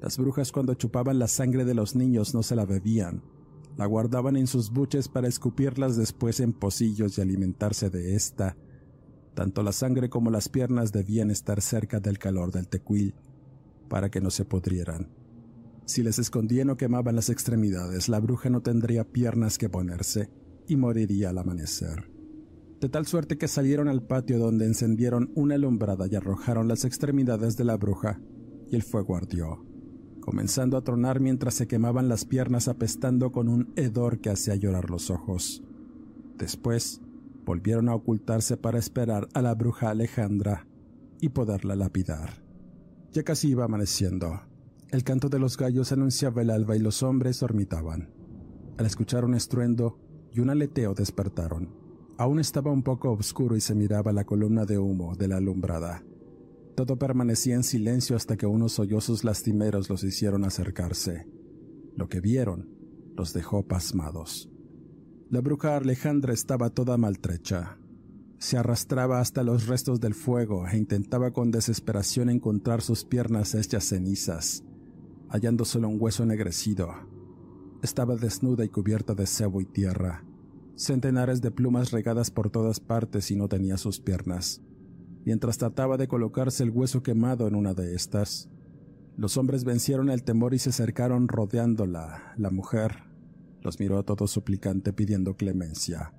Las 0.00 0.16
brujas 0.16 0.50
cuando 0.50 0.72
chupaban 0.72 1.18
la 1.18 1.28
sangre 1.28 1.66
de 1.66 1.74
los 1.74 1.94
niños 1.94 2.32
no 2.32 2.42
se 2.42 2.56
la 2.56 2.64
bebían, 2.64 3.22
la 3.76 3.86
guardaban 3.86 4.36
en 4.36 4.46
sus 4.46 4.70
buches 4.70 5.08
para 5.08 5.28
escupirlas 5.28 5.96
después 5.96 6.40
en 6.40 6.52
pocillos 6.52 7.16
y 7.16 7.20
alimentarse 7.20 7.90
de 7.90 8.14
esta. 8.14 8.56
Tanto 9.34 9.62
la 9.62 9.72
sangre 9.72 10.10
como 10.10 10.30
las 10.30 10.48
piernas 10.48 10.92
debían 10.92 11.30
estar 11.30 11.60
cerca 11.60 12.00
del 12.00 12.18
calor 12.18 12.52
del 12.52 12.68
tecuil 12.68 13.14
para 13.88 14.10
que 14.10 14.20
no 14.20 14.30
se 14.30 14.44
pudrieran. 14.44 15.08
Si 15.86 16.02
les 16.02 16.18
escondían 16.18 16.70
o 16.70 16.76
quemaban 16.76 17.16
las 17.16 17.30
extremidades, 17.30 18.08
la 18.08 18.20
bruja 18.20 18.50
no 18.50 18.60
tendría 18.60 19.04
piernas 19.04 19.58
que 19.58 19.68
ponerse 19.68 20.30
y 20.66 20.76
moriría 20.76 21.30
al 21.30 21.38
amanecer. 21.38 22.10
De 22.80 22.88
tal 22.88 23.06
suerte 23.06 23.38
que 23.38 23.48
salieron 23.48 23.88
al 23.88 24.02
patio 24.02 24.38
donde 24.38 24.66
encendieron 24.66 25.32
una 25.34 25.56
alumbrada 25.56 26.06
y 26.06 26.14
arrojaron 26.14 26.68
las 26.68 26.84
extremidades 26.84 27.56
de 27.56 27.64
la 27.64 27.76
bruja, 27.76 28.20
y 28.70 28.76
el 28.76 28.82
fuego 28.82 29.16
ardió 29.16 29.69
comenzando 30.20 30.76
a 30.76 30.82
tronar 30.82 31.20
mientras 31.20 31.54
se 31.54 31.66
quemaban 31.66 32.08
las 32.08 32.24
piernas 32.24 32.68
apestando 32.68 33.32
con 33.32 33.48
un 33.48 33.72
hedor 33.76 34.20
que 34.20 34.30
hacía 34.30 34.54
llorar 34.54 34.90
los 34.90 35.10
ojos. 35.10 35.62
Después, 36.36 37.00
volvieron 37.44 37.88
a 37.88 37.94
ocultarse 37.94 38.56
para 38.56 38.78
esperar 38.78 39.28
a 39.34 39.42
la 39.42 39.54
bruja 39.54 39.90
Alejandra 39.90 40.66
y 41.20 41.30
poderla 41.30 41.76
lapidar. 41.76 42.42
Ya 43.12 43.22
casi 43.22 43.48
iba 43.48 43.64
amaneciendo. 43.64 44.42
El 44.90 45.04
canto 45.04 45.28
de 45.28 45.38
los 45.38 45.56
gallos 45.56 45.92
anunciaba 45.92 46.42
el 46.42 46.50
alba 46.50 46.76
y 46.76 46.80
los 46.80 47.02
hombres 47.02 47.40
dormitaban. 47.40 48.10
Al 48.78 48.86
escuchar 48.86 49.24
un 49.24 49.34
estruendo 49.34 49.98
y 50.32 50.40
un 50.40 50.50
aleteo 50.50 50.94
despertaron. 50.94 51.68
Aún 52.18 52.38
estaba 52.38 52.70
un 52.70 52.82
poco 52.82 53.12
oscuro 53.12 53.56
y 53.56 53.60
se 53.60 53.74
miraba 53.74 54.12
la 54.12 54.24
columna 54.24 54.64
de 54.64 54.78
humo 54.78 55.16
de 55.16 55.28
la 55.28 55.36
alumbrada. 55.36 56.02
Todo 56.74 56.98
permanecía 56.98 57.54
en 57.54 57.62
silencio 57.62 58.16
hasta 58.16 58.36
que 58.36 58.46
unos 58.46 58.72
sollozos 58.72 59.24
lastimeros 59.24 59.88
los 59.88 60.04
hicieron 60.04 60.44
acercarse. 60.44 61.26
Lo 61.96 62.08
que 62.08 62.20
vieron 62.20 62.68
los 63.16 63.32
dejó 63.32 63.66
pasmados. 63.66 64.50
La 65.28 65.40
bruja 65.40 65.76
Alejandra 65.76 66.32
estaba 66.32 66.70
toda 66.70 66.96
maltrecha. 66.96 67.78
Se 68.38 68.56
arrastraba 68.56 69.20
hasta 69.20 69.42
los 69.42 69.66
restos 69.66 70.00
del 70.00 70.14
fuego 70.14 70.66
e 70.66 70.76
intentaba 70.76 71.32
con 71.32 71.50
desesperación 71.50 72.30
encontrar 72.30 72.80
sus 72.80 73.04
piernas 73.04 73.54
hechas 73.54 73.84
cenizas, 73.84 74.64
hallando 75.28 75.64
solo 75.64 75.88
un 75.88 76.00
hueso 76.00 76.22
ennegrecido. 76.22 76.90
Estaba 77.82 78.16
desnuda 78.16 78.64
y 78.64 78.68
cubierta 78.68 79.14
de 79.14 79.26
cebo 79.26 79.60
y 79.60 79.66
tierra 79.66 80.24
centenares 80.80 81.42
de 81.42 81.50
plumas 81.50 81.90
regadas 81.90 82.30
por 82.30 82.48
todas 82.48 82.80
partes 82.80 83.30
y 83.30 83.36
no 83.36 83.48
tenía 83.48 83.76
sus 83.76 84.00
piernas. 84.00 84.62
Mientras 85.24 85.58
trataba 85.58 85.96
de 85.96 86.08
colocarse 86.08 86.62
el 86.62 86.70
hueso 86.70 87.02
quemado 87.02 87.46
en 87.46 87.54
una 87.54 87.74
de 87.74 87.94
estas, 87.94 88.48
los 89.16 89.36
hombres 89.36 89.64
vencieron 89.64 90.08
el 90.08 90.22
temor 90.22 90.54
y 90.54 90.58
se 90.58 90.70
acercaron 90.70 91.28
rodeándola. 91.28 92.32
La 92.36 92.50
mujer 92.50 93.04
los 93.62 93.78
miró 93.78 93.98
a 93.98 94.02
todos 94.02 94.30
suplicante 94.30 94.92
pidiendo 94.92 95.36
clemencia. 95.36 96.14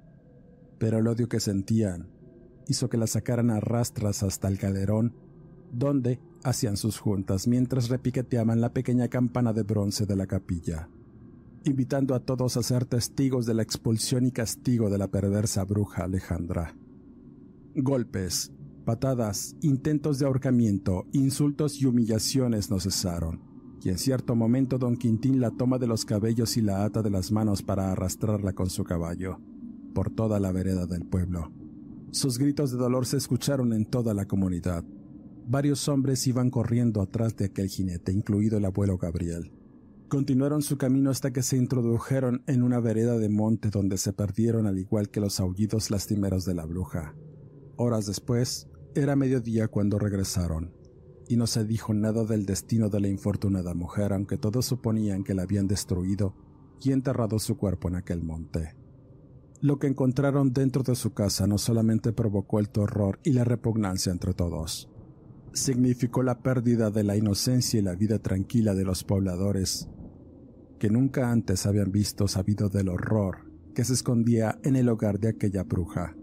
Pero 0.77 0.99
el 0.99 1.07
odio 1.07 1.27
que 1.27 1.39
sentían 1.39 2.09
hizo 2.67 2.89
que 2.89 2.97
la 2.97 3.07
sacaran 3.07 3.49
a 3.49 3.59
rastras 3.59 4.23
hasta 4.23 4.47
el 4.47 4.59
calderón, 4.59 5.15
donde 5.71 6.19
hacían 6.43 6.77
sus 6.77 6.99
juntas 6.99 7.47
mientras 7.47 7.89
repiqueteaban 7.89 8.61
la 8.61 8.73
pequeña 8.73 9.07
campana 9.07 9.53
de 9.53 9.63
bronce 9.63 10.05
de 10.05 10.15
la 10.15 10.27
capilla 10.27 10.87
invitando 11.63 12.15
a 12.15 12.19
todos 12.19 12.57
a 12.57 12.63
ser 12.63 12.85
testigos 12.85 13.45
de 13.45 13.53
la 13.53 13.61
expulsión 13.61 14.25
y 14.25 14.31
castigo 14.31 14.89
de 14.89 14.97
la 14.97 15.09
perversa 15.09 15.63
bruja 15.63 16.03
Alejandra. 16.03 16.75
Golpes, 17.75 18.51
patadas, 18.81 19.55
intentos 19.61 20.19
de 20.19 20.25
ahorcamiento, 20.25 21.05
insultos 21.13 21.81
y 21.81 21.85
humillaciones 21.85 22.69
no 22.69 22.79
cesaron, 22.79 23.41
y 23.83 23.89
en 23.89 23.97
cierto 23.97 24.35
momento 24.35 24.77
don 24.77 24.97
Quintín 24.97 25.39
la 25.39 25.51
toma 25.51 25.77
de 25.77 25.87
los 25.87 26.05
cabellos 26.05 26.57
y 26.57 26.61
la 26.61 26.83
ata 26.83 27.01
de 27.01 27.09
las 27.09 27.31
manos 27.31 27.63
para 27.63 27.91
arrastrarla 27.91 28.53
con 28.53 28.69
su 28.69 28.83
caballo, 28.83 29.39
por 29.93 30.09
toda 30.09 30.39
la 30.39 30.51
vereda 30.51 30.85
del 30.85 31.05
pueblo. 31.05 31.51
Sus 32.11 32.37
gritos 32.37 32.71
de 32.71 32.77
dolor 32.77 33.05
se 33.05 33.17
escucharon 33.17 33.71
en 33.73 33.85
toda 33.85 34.13
la 34.13 34.25
comunidad. 34.25 34.83
Varios 35.47 35.87
hombres 35.87 36.27
iban 36.27 36.49
corriendo 36.49 37.01
atrás 37.01 37.35
de 37.37 37.45
aquel 37.45 37.69
jinete, 37.69 38.11
incluido 38.11 38.57
el 38.57 38.65
abuelo 38.65 38.97
Gabriel. 38.97 39.51
Continuaron 40.09 40.61
su 40.61 40.77
camino 40.77 41.09
hasta 41.09 41.31
que 41.31 41.41
se 41.41 41.55
introdujeron 41.55 42.43
en 42.47 42.63
una 42.63 42.81
vereda 42.81 43.17
de 43.17 43.29
monte 43.29 43.69
donde 43.69 43.97
se 43.97 44.11
perdieron 44.11 44.67
al 44.67 44.77
igual 44.77 45.09
que 45.09 45.21
los 45.21 45.39
aullidos 45.39 45.89
lastimeros 45.89 46.43
de 46.43 46.53
la 46.53 46.65
bruja. 46.65 47.15
Horas 47.77 48.07
después, 48.07 48.67
era 48.95 49.15
mediodía 49.15 49.67
cuando 49.67 49.99
regresaron, 49.99 50.73
y 51.27 51.37
no 51.37 51.47
se 51.47 51.63
dijo 51.63 51.93
nada 51.93 52.25
del 52.25 52.45
destino 52.45 52.89
de 52.89 52.99
la 52.99 53.07
infortunada 53.07 53.73
mujer, 53.73 54.13
aunque 54.13 54.37
todos 54.37 54.65
suponían 54.65 55.23
que 55.23 55.33
la 55.33 55.43
habían 55.43 55.67
destruido 55.67 56.35
y 56.81 56.91
enterrado 56.91 57.39
su 57.39 57.57
cuerpo 57.57 57.87
en 57.87 57.95
aquel 57.95 58.23
monte. 58.23 58.75
Lo 59.61 59.77
que 59.79 59.87
encontraron 59.87 60.53
dentro 60.53 60.83
de 60.83 60.95
su 60.95 61.13
casa 61.13 61.45
no 61.47 61.57
solamente 61.57 62.11
provocó 62.13 62.59
el 62.59 62.69
terror 62.69 63.19
y 63.23 63.33
la 63.33 63.43
repugnancia 63.43 64.11
entre 64.11 64.33
todos, 64.33 64.89
significó 65.53 66.23
la 66.23 66.41
pérdida 66.41 66.89
de 66.89 67.03
la 67.03 67.15
inocencia 67.15 67.79
y 67.79 67.83
la 67.83 67.95
vida 67.95 68.19
tranquila 68.19 68.73
de 68.73 68.83
los 68.83 69.03
pobladores 69.03 69.87
que 70.81 70.89
nunca 70.89 71.31
antes 71.31 71.67
habían 71.67 71.91
visto 71.91 72.27
sabido 72.27 72.67
del 72.67 72.89
horror 72.89 73.51
que 73.75 73.83
se 73.83 73.93
escondía 73.93 74.57
en 74.63 74.75
el 74.75 74.89
hogar 74.89 75.19
de 75.19 75.29
aquella 75.29 75.61
bruja. 75.61 76.15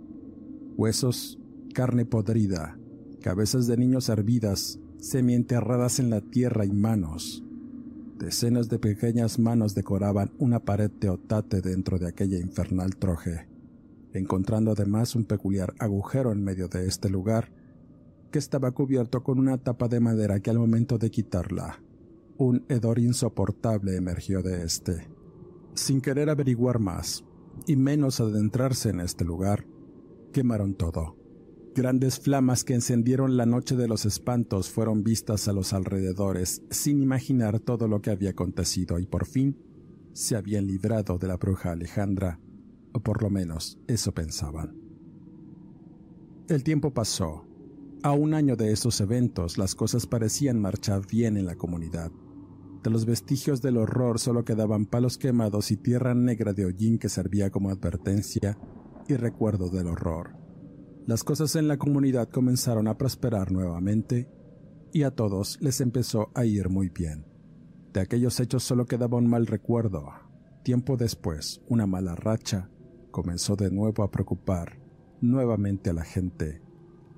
Huesos, 0.76 1.38
carne 1.78 2.04
podrida, 2.04 2.76
cabezas 3.22 3.68
de 3.68 3.76
niños 3.76 4.08
hervidas, 4.08 4.80
semienterradas 4.98 6.00
en 6.00 6.10
la 6.10 6.20
tierra 6.20 6.64
y 6.64 6.72
manos. 6.72 7.44
Decenas 8.18 8.68
de 8.68 8.80
pequeñas 8.80 9.38
manos 9.38 9.76
decoraban 9.76 10.32
una 10.40 10.58
pared 10.58 10.90
de 10.90 11.08
otate 11.08 11.60
dentro 11.60 12.00
de 12.00 12.08
aquella 12.08 12.36
infernal 12.36 12.96
troje, 12.96 13.46
encontrando 14.12 14.72
además 14.72 15.14
un 15.14 15.24
peculiar 15.24 15.72
agujero 15.78 16.32
en 16.32 16.42
medio 16.42 16.66
de 16.66 16.88
este 16.88 17.08
lugar 17.08 17.52
que 18.32 18.40
estaba 18.40 18.72
cubierto 18.72 19.22
con 19.22 19.38
una 19.38 19.56
tapa 19.58 19.86
de 19.86 20.00
madera 20.00 20.40
que 20.40 20.50
al 20.50 20.58
momento 20.58 20.98
de 20.98 21.12
quitarla 21.12 21.78
un 22.38 22.64
hedor 22.68 22.98
insoportable 22.98 23.94
emergió 23.94 24.42
de 24.42 24.64
este. 24.64 25.06
Sin 25.74 26.00
querer 26.00 26.28
averiguar 26.28 26.80
más, 26.80 27.24
y 27.68 27.76
menos 27.76 28.18
adentrarse 28.18 28.90
en 28.90 28.98
este 28.98 29.24
lugar, 29.24 29.64
quemaron 30.32 30.74
todo. 30.74 31.27
Grandes 31.78 32.18
flamas 32.18 32.64
que 32.64 32.74
encendieron 32.74 33.36
la 33.36 33.46
noche 33.46 33.76
de 33.76 33.86
los 33.86 34.04
espantos 34.04 34.68
fueron 34.68 35.04
vistas 35.04 35.46
a 35.46 35.52
los 35.52 35.72
alrededores 35.72 36.60
sin 36.70 37.00
imaginar 37.00 37.60
todo 37.60 37.86
lo 37.86 38.02
que 38.02 38.10
había 38.10 38.30
acontecido 38.30 38.98
y 38.98 39.06
por 39.06 39.26
fin 39.26 39.56
se 40.12 40.34
habían 40.34 40.66
librado 40.66 41.18
de 41.18 41.28
la 41.28 41.36
bruja 41.36 41.70
Alejandra, 41.70 42.40
o 42.92 42.98
por 42.98 43.22
lo 43.22 43.30
menos 43.30 43.78
eso 43.86 44.10
pensaban. 44.10 44.76
El 46.48 46.64
tiempo 46.64 46.92
pasó. 46.92 47.46
A 48.02 48.10
un 48.10 48.34
año 48.34 48.56
de 48.56 48.72
esos 48.72 49.00
eventos 49.00 49.56
las 49.56 49.76
cosas 49.76 50.04
parecían 50.08 50.60
marchar 50.60 51.06
bien 51.06 51.36
en 51.36 51.46
la 51.46 51.54
comunidad. 51.54 52.10
De 52.82 52.90
los 52.90 53.06
vestigios 53.06 53.62
del 53.62 53.76
horror 53.76 54.18
solo 54.18 54.44
quedaban 54.44 54.84
palos 54.84 55.16
quemados 55.16 55.70
y 55.70 55.76
tierra 55.76 56.12
negra 56.12 56.52
de 56.54 56.64
hollín 56.64 56.98
que 56.98 57.08
servía 57.08 57.50
como 57.50 57.70
advertencia 57.70 58.58
y 59.06 59.14
recuerdo 59.14 59.68
del 59.68 59.86
horror. 59.86 60.47
Las 61.08 61.24
cosas 61.24 61.56
en 61.56 61.68
la 61.68 61.78
comunidad 61.78 62.28
comenzaron 62.28 62.86
a 62.86 62.98
prosperar 62.98 63.50
nuevamente 63.50 64.28
y 64.92 65.04
a 65.04 65.10
todos 65.10 65.56
les 65.62 65.80
empezó 65.80 66.30
a 66.34 66.44
ir 66.44 66.68
muy 66.68 66.90
bien. 66.90 67.24
De 67.94 68.00
aquellos 68.00 68.38
hechos 68.40 68.62
solo 68.62 68.84
quedaba 68.84 69.16
un 69.16 69.26
mal 69.26 69.46
recuerdo. 69.46 70.06
Tiempo 70.64 70.98
después, 70.98 71.62
una 71.66 71.86
mala 71.86 72.14
racha 72.14 72.68
comenzó 73.10 73.56
de 73.56 73.70
nuevo 73.70 74.02
a 74.02 74.10
preocupar 74.10 74.82
nuevamente 75.22 75.88
a 75.88 75.94
la 75.94 76.04
gente. 76.04 76.60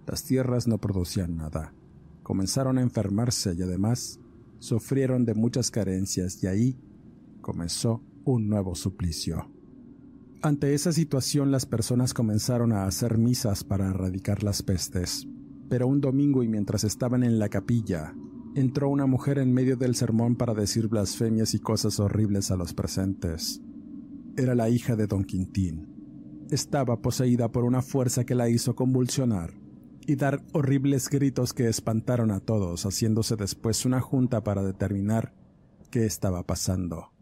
Las 0.07 0.22
tierras 0.22 0.68
no 0.68 0.79
producían 0.79 1.37
nada. 1.37 1.74
Comenzaron 2.22 2.79
a 2.79 2.83
enfermarse 2.83 3.55
y 3.59 3.62
además 3.62 4.20
sufrieron 4.61 5.24
de 5.24 5.35
muchas 5.35 5.72
carencias 5.72 6.40
y 6.44 6.46
ahí 6.46 6.79
comenzó 7.40 8.05
un 8.24 8.48
nuevo 8.48 8.76
suplicio. 8.76 9.50
Ante 10.42 10.72
esa 10.72 10.90
situación 10.90 11.50
las 11.50 11.66
personas 11.66 12.14
comenzaron 12.14 12.72
a 12.72 12.85
hacer 12.85 13.18
misas 13.18 13.62
para 13.62 13.88
erradicar 13.88 14.42
las 14.42 14.62
pestes, 14.62 15.29
pero 15.68 15.87
un 15.87 16.00
domingo 16.00 16.42
y 16.42 16.48
mientras 16.48 16.83
estaban 16.83 17.24
en 17.24 17.38
la 17.38 17.50
capilla, 17.50 18.14
entró 18.55 18.88
una 18.88 19.05
mujer 19.05 19.38
en 19.38 19.53
medio 19.53 19.76
del 19.76 19.94
sermón 19.94 20.37
para 20.37 20.55
decir 20.55 20.88
blasfemias 20.88 21.53
y 21.53 21.59
cosas 21.59 22.00
horribles 22.00 22.50
a 22.50 22.57
los 22.57 22.72
presentes. 22.72 23.61
Era 24.35 24.55
la 24.55 24.70
hija 24.70 24.96
de 24.96 25.07
don 25.07 25.24
Quintín. 25.24 26.46
Estaba 26.50 27.03
poseída 27.03 27.53
por 27.53 27.64
una 27.64 27.83
fuerza 27.83 28.24
que 28.24 28.35
la 28.35 28.48
hizo 28.48 28.74
convulsionar 28.74 29.53
y 30.07 30.16
dar 30.16 30.42
horribles 30.53 31.11
gritos 31.11 31.53
que 31.53 31.68
espantaron 31.68 32.31
a 32.31 32.40
todos, 32.40 32.87
haciéndose 32.87 33.37
después 33.37 33.85
una 33.85 34.00
junta 34.00 34.42
para 34.42 34.62
determinar 34.62 35.35
qué 35.90 36.07
estaba 36.07 36.46
pasando. 36.46 37.12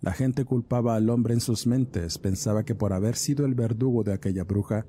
La 0.00 0.12
gente 0.12 0.46
culpaba 0.46 0.94
al 0.94 1.10
hombre 1.10 1.34
en 1.34 1.40
sus 1.40 1.66
mentes, 1.66 2.18
pensaba 2.18 2.64
que 2.64 2.74
por 2.74 2.94
haber 2.94 3.16
sido 3.16 3.44
el 3.44 3.54
verdugo 3.54 4.02
de 4.02 4.14
aquella 4.14 4.44
bruja, 4.44 4.86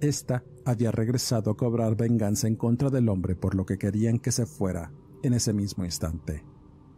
ésta 0.00 0.44
había 0.64 0.90
regresado 0.90 1.50
a 1.50 1.56
cobrar 1.56 1.94
venganza 1.94 2.48
en 2.48 2.56
contra 2.56 2.88
del 2.88 3.10
hombre 3.10 3.36
por 3.36 3.54
lo 3.54 3.66
que 3.66 3.76
querían 3.76 4.18
que 4.18 4.32
se 4.32 4.46
fuera 4.46 4.92
en 5.22 5.34
ese 5.34 5.52
mismo 5.52 5.84
instante. 5.84 6.42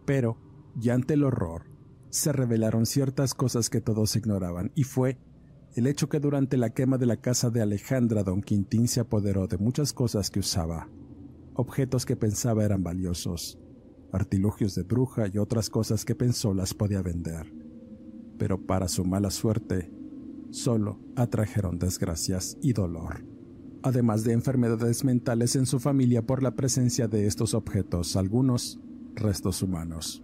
Pero, 0.04 0.38
ya 0.76 0.94
ante 0.94 1.14
el 1.14 1.24
horror, 1.24 1.64
se 2.10 2.32
revelaron 2.32 2.86
ciertas 2.86 3.34
cosas 3.34 3.70
que 3.70 3.80
todos 3.80 4.14
ignoraban, 4.14 4.70
y 4.76 4.84
fue 4.84 5.18
el 5.74 5.86
hecho 5.86 6.08
que 6.08 6.20
durante 6.20 6.56
la 6.56 6.70
quema 6.70 6.96
de 6.96 7.06
la 7.06 7.18
casa 7.18 7.50
de 7.50 7.60
Alejandra 7.60 8.22
don 8.22 8.40
Quintín 8.40 8.86
se 8.86 9.00
apoderó 9.00 9.48
de 9.48 9.58
muchas 9.58 9.92
cosas 9.92 10.30
que 10.30 10.40
usaba, 10.40 10.88
objetos 11.54 12.06
que 12.06 12.16
pensaba 12.16 12.64
eran 12.64 12.84
valiosos, 12.84 13.58
artilugios 14.12 14.74
de 14.74 14.82
bruja 14.82 15.26
y 15.32 15.38
otras 15.38 15.70
cosas 15.70 16.04
que 16.04 16.14
pensó 16.14 16.54
las 16.54 16.74
podía 16.74 17.02
vender. 17.02 17.52
Pero 18.38 18.66
para 18.66 18.88
su 18.88 19.04
mala 19.04 19.30
suerte, 19.30 19.92
solo 20.50 20.98
atrajeron 21.16 21.78
desgracias 21.78 22.56
y 22.62 22.72
dolor, 22.72 23.24
además 23.82 24.24
de 24.24 24.32
enfermedades 24.32 25.04
mentales 25.04 25.56
en 25.56 25.66
su 25.66 25.78
familia 25.78 26.26
por 26.26 26.42
la 26.42 26.54
presencia 26.54 27.08
de 27.08 27.26
estos 27.26 27.54
objetos, 27.54 28.16
algunos 28.16 28.80
restos 29.14 29.62
humanos. 29.62 30.22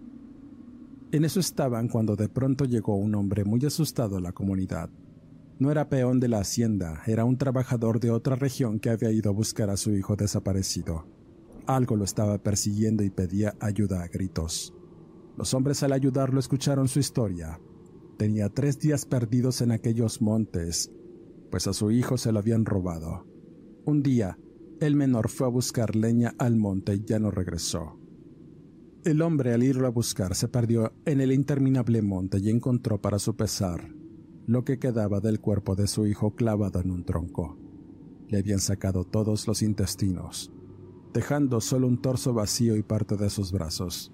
En 1.11 1.23
eso 1.23 1.39
estaban 1.39 1.87
cuando 1.87 2.15
de 2.15 2.29
pronto 2.29 2.65
llegó 2.65 2.95
un 2.95 3.15
hombre 3.15 3.45
muy 3.45 3.63
asustado 3.65 4.17
a 4.17 4.21
la 4.21 4.31
comunidad 4.31 4.89
No 5.59 5.71
era 5.71 5.87
peón 5.87 6.19
de 6.19 6.27
la 6.27 6.39
hacienda, 6.39 7.01
era 7.05 7.23
un 7.23 7.37
trabajador 7.37 8.01
de 8.01 8.11
otra 8.11 8.35
región 8.35 8.79
que 8.79 8.89
había 8.89 9.11
ido 9.11 9.29
a 9.29 9.33
buscar 9.33 9.69
a 9.69 9.77
su 9.77 9.91
hijo 9.95 10.17
desaparecido. 10.17 11.05
Algo 11.67 11.95
lo 11.95 12.03
estaba 12.03 12.37
persiguiendo 12.37 13.03
y 13.03 13.09
pedía 13.09 13.55
ayuda 13.59 14.03
a 14.03 14.07
gritos. 14.07 14.73
Los 15.37 15.53
hombres 15.53 15.83
al 15.83 15.91
ayudarlo 15.91 16.39
escucharon 16.39 16.87
su 16.87 16.99
historia. 16.99 17.59
Tenía 18.17 18.49
tres 18.49 18.79
días 18.79 19.05
perdidos 19.05 19.61
en 19.61 19.71
aquellos 19.71 20.21
montes, 20.21 20.91
pues 21.51 21.67
a 21.67 21.73
su 21.73 21.91
hijo 21.91 22.17
se 22.17 22.31
lo 22.31 22.39
habían 22.39 22.65
robado. 22.65 23.25
Un 23.85 24.01
día, 24.01 24.37
el 24.79 24.95
menor 24.95 25.29
fue 25.29 25.47
a 25.47 25.49
buscar 25.49 25.95
leña 25.95 26.33
al 26.37 26.55
monte 26.55 26.95
y 26.95 27.03
ya 27.03 27.19
no 27.19 27.31
regresó. 27.31 27.99
El 29.03 29.21
hombre 29.21 29.53
al 29.53 29.63
irlo 29.63 29.87
a 29.87 29.91
buscar 29.91 30.35
se 30.35 30.47
perdió 30.47 30.93
en 31.05 31.21
el 31.21 31.31
interminable 31.31 32.01
monte 32.01 32.39
y 32.39 32.49
encontró 32.49 32.99
para 33.01 33.19
su 33.19 33.35
pesar 33.35 33.93
lo 34.47 34.63
que 34.63 34.79
quedaba 34.79 35.19
del 35.19 35.39
cuerpo 35.39 35.75
de 35.75 35.87
su 35.87 36.05
hijo 36.05 36.35
clavado 36.35 36.79
en 36.79 36.91
un 36.91 37.03
tronco. 37.03 37.57
Le 38.27 38.39
habían 38.39 38.59
sacado 38.59 39.03
todos 39.03 39.47
los 39.47 39.61
intestinos, 39.61 40.51
dejando 41.15 41.61
solo 41.61 41.87
un 41.87 42.01
torso 42.01 42.33
vacío 42.33 42.75
y 42.75 42.83
parte 42.83 43.15
de 43.15 43.29
sus 43.29 43.53
brazos. 43.53 44.11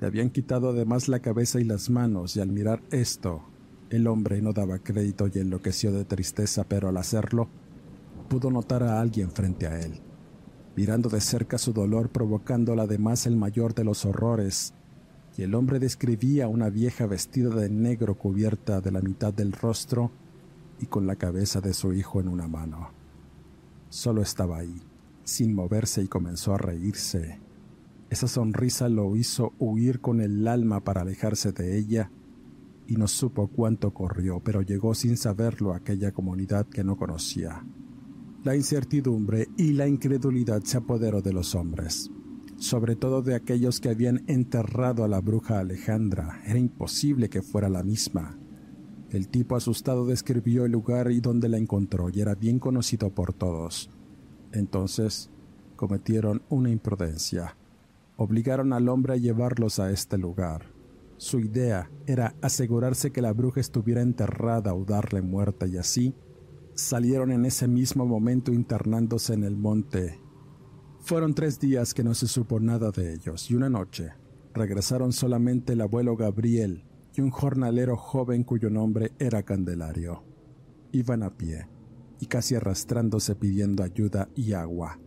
Le 0.00 0.08
habían 0.08 0.30
quitado 0.30 0.70
además 0.70 1.06
la 1.06 1.20
cabeza 1.20 1.60
y 1.60 1.64
las 1.64 1.90
manos 1.90 2.34
y 2.34 2.40
al 2.40 2.50
mirar 2.50 2.82
esto, 2.90 3.44
el 3.88 4.08
hombre 4.08 4.42
no 4.42 4.52
daba 4.52 4.80
crédito 4.80 5.28
y 5.32 5.38
enloqueció 5.38 5.92
de 5.92 6.04
tristeza, 6.04 6.64
pero 6.64 6.88
al 6.88 6.96
hacerlo, 6.96 7.48
pudo 8.28 8.50
notar 8.50 8.82
a 8.82 9.00
alguien 9.00 9.30
frente 9.30 9.68
a 9.68 9.78
él, 9.78 10.00
mirando 10.74 11.08
de 11.08 11.20
cerca 11.20 11.56
su 11.56 11.72
dolor 11.72 12.10
provocándole 12.10 12.82
además 12.82 13.26
el 13.26 13.36
mayor 13.36 13.72
de 13.72 13.84
los 13.84 14.04
horrores, 14.04 14.74
y 15.38 15.42
el 15.42 15.54
hombre 15.54 15.78
describía 15.78 16.46
a 16.46 16.48
una 16.48 16.68
vieja 16.68 17.06
vestida 17.06 17.50
de 17.54 17.70
negro 17.70 18.16
cubierta 18.18 18.80
de 18.80 18.90
la 18.90 19.00
mitad 19.00 19.32
del 19.32 19.52
rostro 19.52 20.10
y 20.80 20.86
con 20.86 21.06
la 21.06 21.14
cabeza 21.14 21.60
de 21.60 21.74
su 21.74 21.92
hijo 21.92 22.20
en 22.20 22.26
una 22.26 22.48
mano. 22.48 22.90
Solo 23.88 24.22
estaba 24.22 24.58
ahí, 24.58 24.89
sin 25.24 25.54
moverse 25.54 26.02
y 26.02 26.08
comenzó 26.08 26.54
a 26.54 26.58
reírse. 26.58 27.40
Esa 28.08 28.28
sonrisa 28.28 28.88
lo 28.88 29.14
hizo 29.16 29.54
huir 29.58 30.00
con 30.00 30.20
el 30.20 30.46
alma 30.48 30.82
para 30.82 31.02
alejarse 31.02 31.52
de 31.52 31.78
ella 31.78 32.10
y 32.86 32.96
no 32.96 33.06
supo 33.06 33.48
cuánto 33.48 33.94
corrió, 33.94 34.40
pero 34.40 34.62
llegó 34.62 34.94
sin 34.94 35.16
saberlo 35.16 35.72
a 35.72 35.76
aquella 35.76 36.12
comunidad 36.12 36.66
que 36.66 36.82
no 36.82 36.96
conocía. 36.96 37.64
La 38.42 38.56
incertidumbre 38.56 39.48
y 39.56 39.72
la 39.72 39.86
incredulidad 39.86 40.62
se 40.62 40.78
apoderó 40.78 41.22
de 41.22 41.32
los 41.32 41.54
hombres 41.54 42.10
sobre 42.60 42.94
todo 42.94 43.22
de 43.22 43.34
aquellos 43.34 43.80
que 43.80 43.88
habían 43.88 44.22
enterrado 44.26 45.02
a 45.02 45.08
la 45.08 45.20
bruja 45.20 45.58
Alejandra. 45.58 46.42
Era 46.44 46.58
imposible 46.58 47.30
que 47.30 47.40
fuera 47.40 47.70
la 47.70 47.82
misma. 47.82 48.38
El 49.08 49.28
tipo 49.28 49.56
asustado 49.56 50.06
describió 50.06 50.66
el 50.66 50.72
lugar 50.72 51.10
y 51.10 51.20
donde 51.20 51.48
la 51.48 51.56
encontró 51.56 52.10
y 52.10 52.20
era 52.20 52.34
bien 52.34 52.58
conocido 52.58 53.10
por 53.14 53.32
todos. 53.32 53.90
Entonces 54.52 55.30
cometieron 55.76 56.42
una 56.48 56.70
imprudencia. 56.70 57.56
Obligaron 58.16 58.72
al 58.72 58.88
hombre 58.88 59.14
a 59.14 59.16
llevarlos 59.16 59.78
a 59.78 59.90
este 59.90 60.18
lugar. 60.18 60.66
Su 61.16 61.40
idea 61.40 61.90
era 62.06 62.34
asegurarse 62.42 63.12
que 63.12 63.22
la 63.22 63.32
bruja 63.32 63.60
estuviera 63.60 64.02
enterrada 64.02 64.74
o 64.74 64.84
darle 64.84 65.22
muerte 65.22 65.68
y 65.68 65.76
así 65.76 66.14
salieron 66.74 67.30
en 67.30 67.44
ese 67.44 67.68
mismo 67.68 68.06
momento 68.06 68.52
internándose 68.52 69.34
en 69.34 69.44
el 69.44 69.56
monte 69.56 70.18
fueron 71.00 71.34
tres 71.34 71.58
días 71.58 71.94
que 71.94 72.04
no 72.04 72.14
se 72.14 72.28
supo 72.28 72.60
nada 72.60 72.90
de 72.90 73.14
ellos 73.14 73.50
y 73.50 73.54
una 73.54 73.70
noche 73.70 74.12
regresaron 74.54 75.12
solamente 75.12 75.72
el 75.72 75.80
abuelo 75.80 76.16
Gabriel 76.16 76.84
y 77.14 77.20
un 77.20 77.30
jornalero 77.30 77.96
joven 77.96 78.44
cuyo 78.44 78.70
nombre 78.70 79.12
era 79.18 79.42
Candelario. 79.42 80.22
Iban 80.92 81.22
a 81.22 81.30
pie 81.30 81.66
y 82.20 82.26
casi 82.26 82.54
arrastrándose 82.54 83.34
pidiendo 83.34 83.82
ayuda 83.82 84.28
y 84.34 84.52
agua. 84.52 85.00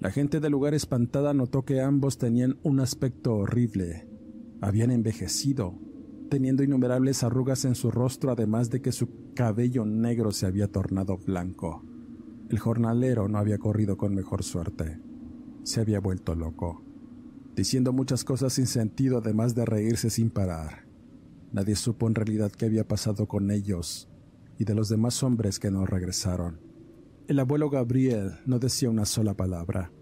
La 0.00 0.10
gente 0.10 0.40
del 0.40 0.52
lugar 0.52 0.74
espantada 0.74 1.34
notó 1.34 1.64
que 1.64 1.80
ambos 1.80 2.18
tenían 2.18 2.58
un 2.62 2.80
aspecto 2.80 3.34
horrible. 3.34 4.08
Habían 4.60 4.90
envejecido, 4.90 5.78
teniendo 6.30 6.62
innumerables 6.62 7.22
arrugas 7.22 7.64
en 7.64 7.74
su 7.74 7.90
rostro 7.90 8.30
además 8.30 8.70
de 8.70 8.80
que 8.80 8.92
su 8.92 9.32
cabello 9.34 9.84
negro 9.84 10.32
se 10.32 10.46
había 10.46 10.68
tornado 10.68 11.18
blanco. 11.18 11.84
El 12.48 12.58
jornalero 12.58 13.28
no 13.28 13.38
había 13.38 13.58
corrido 13.58 13.96
con 13.96 14.14
mejor 14.14 14.42
suerte 14.42 15.00
se 15.68 15.82
había 15.82 16.00
vuelto 16.00 16.34
loco, 16.34 16.82
diciendo 17.54 17.92
muchas 17.92 18.24
cosas 18.24 18.54
sin 18.54 18.66
sentido 18.66 19.18
además 19.18 19.54
de 19.54 19.66
reírse 19.66 20.08
sin 20.08 20.30
parar. 20.30 20.86
Nadie 21.52 21.76
supo 21.76 22.08
en 22.08 22.14
realidad 22.14 22.50
qué 22.50 22.64
había 22.64 22.88
pasado 22.88 23.28
con 23.28 23.50
ellos 23.50 24.07
y 24.58 24.64
de 24.64 24.74
los 24.74 24.88
demás 24.88 25.22
hombres 25.22 25.58
que 25.58 25.70
no 25.70 25.86
regresaron. 25.86 26.60
El 27.26 27.38
abuelo 27.38 27.70
Gabriel 27.70 28.32
no 28.46 28.58
decía 28.58 28.90
una 28.90 29.04
sola 29.04 29.34
palabra, 29.34 29.92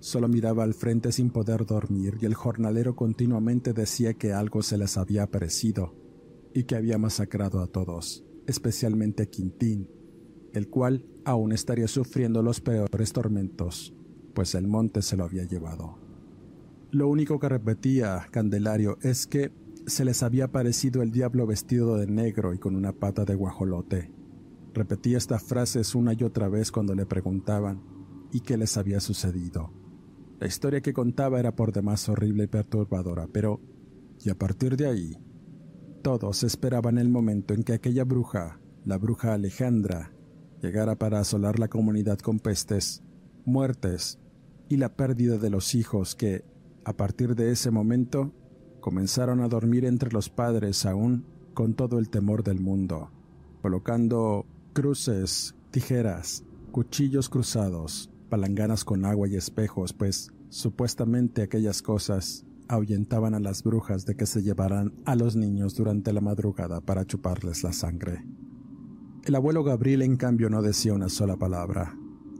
solo 0.00 0.28
miraba 0.28 0.64
al 0.64 0.74
frente 0.74 1.12
sin 1.12 1.30
poder 1.30 1.64
dormir 1.64 2.18
y 2.20 2.26
el 2.26 2.34
jornalero 2.34 2.94
continuamente 2.94 3.72
decía 3.72 4.14
que 4.14 4.32
algo 4.32 4.62
se 4.62 4.78
les 4.78 4.96
había 4.96 5.24
aparecido 5.24 5.94
y 6.52 6.64
que 6.64 6.76
había 6.76 6.98
masacrado 6.98 7.60
a 7.60 7.66
todos, 7.66 8.24
especialmente 8.46 9.22
a 9.22 9.26
Quintín, 9.26 9.88
el 10.52 10.68
cual 10.68 11.06
aún 11.24 11.52
estaría 11.52 11.88
sufriendo 11.88 12.42
los 12.42 12.60
peores 12.60 13.12
tormentos 13.12 13.94
pues 14.32 14.54
el 14.54 14.66
monte 14.66 15.02
se 15.02 15.16
lo 15.16 15.24
había 15.24 15.44
llevado. 15.44 15.98
Lo 16.90 17.08
único 17.08 17.38
que 17.38 17.48
repetía 17.48 18.26
Candelario 18.30 18.98
es 19.02 19.26
que 19.26 19.50
se 19.86 20.04
les 20.04 20.22
había 20.22 20.52
parecido 20.52 21.02
el 21.02 21.10
diablo 21.10 21.46
vestido 21.46 21.96
de 21.96 22.06
negro 22.06 22.54
y 22.54 22.58
con 22.58 22.76
una 22.76 22.92
pata 22.92 23.24
de 23.24 23.34
guajolote. 23.34 24.12
Repetía 24.74 25.18
estas 25.18 25.42
frases 25.42 25.94
una 25.94 26.12
y 26.14 26.22
otra 26.22 26.48
vez 26.48 26.70
cuando 26.70 26.94
le 26.94 27.06
preguntaban 27.06 27.82
y 28.32 28.40
qué 28.40 28.56
les 28.56 28.76
había 28.76 29.00
sucedido. 29.00 29.72
La 30.40 30.46
historia 30.46 30.80
que 30.80 30.92
contaba 30.92 31.38
era 31.38 31.54
por 31.54 31.72
demás 31.72 32.08
horrible 32.08 32.44
y 32.44 32.46
perturbadora, 32.48 33.28
pero, 33.30 33.60
y 34.24 34.30
a 34.30 34.38
partir 34.38 34.76
de 34.76 34.86
ahí, 34.86 35.16
todos 36.02 36.42
esperaban 36.42 36.98
el 36.98 37.08
momento 37.08 37.54
en 37.54 37.62
que 37.62 37.74
aquella 37.74 38.04
bruja, 38.04 38.60
la 38.84 38.98
bruja 38.98 39.34
Alejandra, 39.34 40.12
llegara 40.60 40.96
para 40.96 41.20
asolar 41.20 41.58
la 41.58 41.68
comunidad 41.68 42.18
con 42.18 42.40
pestes, 42.40 43.02
muertes 43.44 44.18
y 44.68 44.78
la 44.78 44.96
pérdida 44.96 45.38
de 45.38 45.50
los 45.50 45.74
hijos 45.74 46.14
que, 46.14 46.44
a 46.84 46.96
partir 46.96 47.36
de 47.36 47.52
ese 47.52 47.70
momento, 47.70 48.32
comenzaron 48.82 49.40
a 49.40 49.48
dormir 49.48 49.86
entre 49.86 50.12
los 50.12 50.28
padres 50.28 50.84
aún 50.84 51.24
con 51.54 51.72
todo 51.72 51.98
el 51.98 52.10
temor 52.10 52.44
del 52.44 52.60
mundo, 52.60 53.10
colocando 53.62 54.44
cruces, 54.74 55.54
tijeras, 55.70 56.44
cuchillos 56.70 57.30
cruzados, 57.30 58.10
palanganas 58.28 58.84
con 58.84 59.06
agua 59.06 59.28
y 59.28 59.36
espejos, 59.36 59.94
pues 59.94 60.30
supuestamente 60.50 61.40
aquellas 61.40 61.80
cosas 61.80 62.44
ahuyentaban 62.68 63.32
a 63.32 63.40
las 63.40 63.62
brujas 63.62 64.04
de 64.04 64.16
que 64.16 64.26
se 64.26 64.42
llevaran 64.42 64.92
a 65.06 65.16
los 65.16 65.36
niños 65.36 65.74
durante 65.74 66.12
la 66.12 66.20
madrugada 66.20 66.82
para 66.82 67.06
chuparles 67.06 67.62
la 67.62 67.72
sangre. 67.72 68.22
El 69.24 69.34
abuelo 69.34 69.64
Gabriel 69.64 70.02
en 70.02 70.16
cambio 70.16 70.50
no 70.50 70.60
decía 70.60 70.92
una 70.92 71.08
sola 71.08 71.36
palabra, 71.36 71.96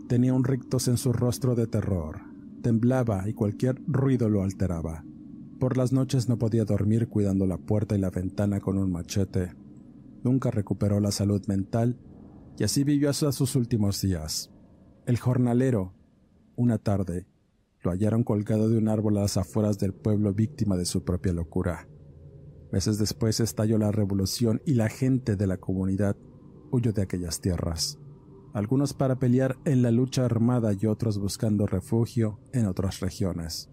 Tenía 0.08 0.34
un 0.34 0.44
rictus 0.44 0.88
en 0.88 0.98
su 0.98 1.12
rostro 1.12 1.54
de 1.54 1.66
terror. 1.66 2.20
Temblaba 2.60 3.26
y 3.30 3.32
cualquier 3.32 3.80
ruido 3.86 4.28
lo 4.28 4.42
alteraba. 4.42 5.04
Por 5.62 5.76
las 5.76 5.92
noches 5.92 6.28
no 6.28 6.40
podía 6.40 6.64
dormir 6.64 7.08
cuidando 7.08 7.46
la 7.46 7.56
puerta 7.56 7.94
y 7.94 7.98
la 8.00 8.10
ventana 8.10 8.58
con 8.58 8.78
un 8.78 8.90
machete. 8.90 9.54
Nunca 10.24 10.50
recuperó 10.50 10.98
la 10.98 11.12
salud 11.12 11.40
mental 11.46 12.00
y 12.58 12.64
así 12.64 12.82
vivió 12.82 13.08
hasta 13.10 13.30
sus 13.30 13.54
últimos 13.54 14.00
días. 14.00 14.50
El 15.06 15.20
jornalero, 15.20 15.94
una 16.56 16.78
tarde, 16.78 17.28
lo 17.80 17.92
hallaron 17.92 18.24
colgado 18.24 18.68
de 18.68 18.76
un 18.76 18.88
árbol 18.88 19.18
a 19.18 19.20
las 19.20 19.36
afueras 19.36 19.78
del 19.78 19.94
pueblo 19.94 20.34
víctima 20.34 20.76
de 20.76 20.84
su 20.84 21.04
propia 21.04 21.32
locura. 21.32 21.86
Meses 22.72 22.98
después 22.98 23.38
estalló 23.38 23.78
la 23.78 23.92
revolución 23.92 24.60
y 24.66 24.74
la 24.74 24.88
gente 24.88 25.36
de 25.36 25.46
la 25.46 25.58
comunidad 25.58 26.16
huyó 26.72 26.92
de 26.92 27.02
aquellas 27.02 27.40
tierras 27.40 28.00
algunos 28.52 28.92
para 28.92 29.18
pelear 29.18 29.56
en 29.64 29.80
la 29.80 29.90
lucha 29.90 30.26
armada 30.26 30.74
y 30.78 30.86
otros 30.86 31.18
buscando 31.18 31.66
refugio 31.66 32.38
en 32.52 32.66
otras 32.66 33.00
regiones. 33.00 33.71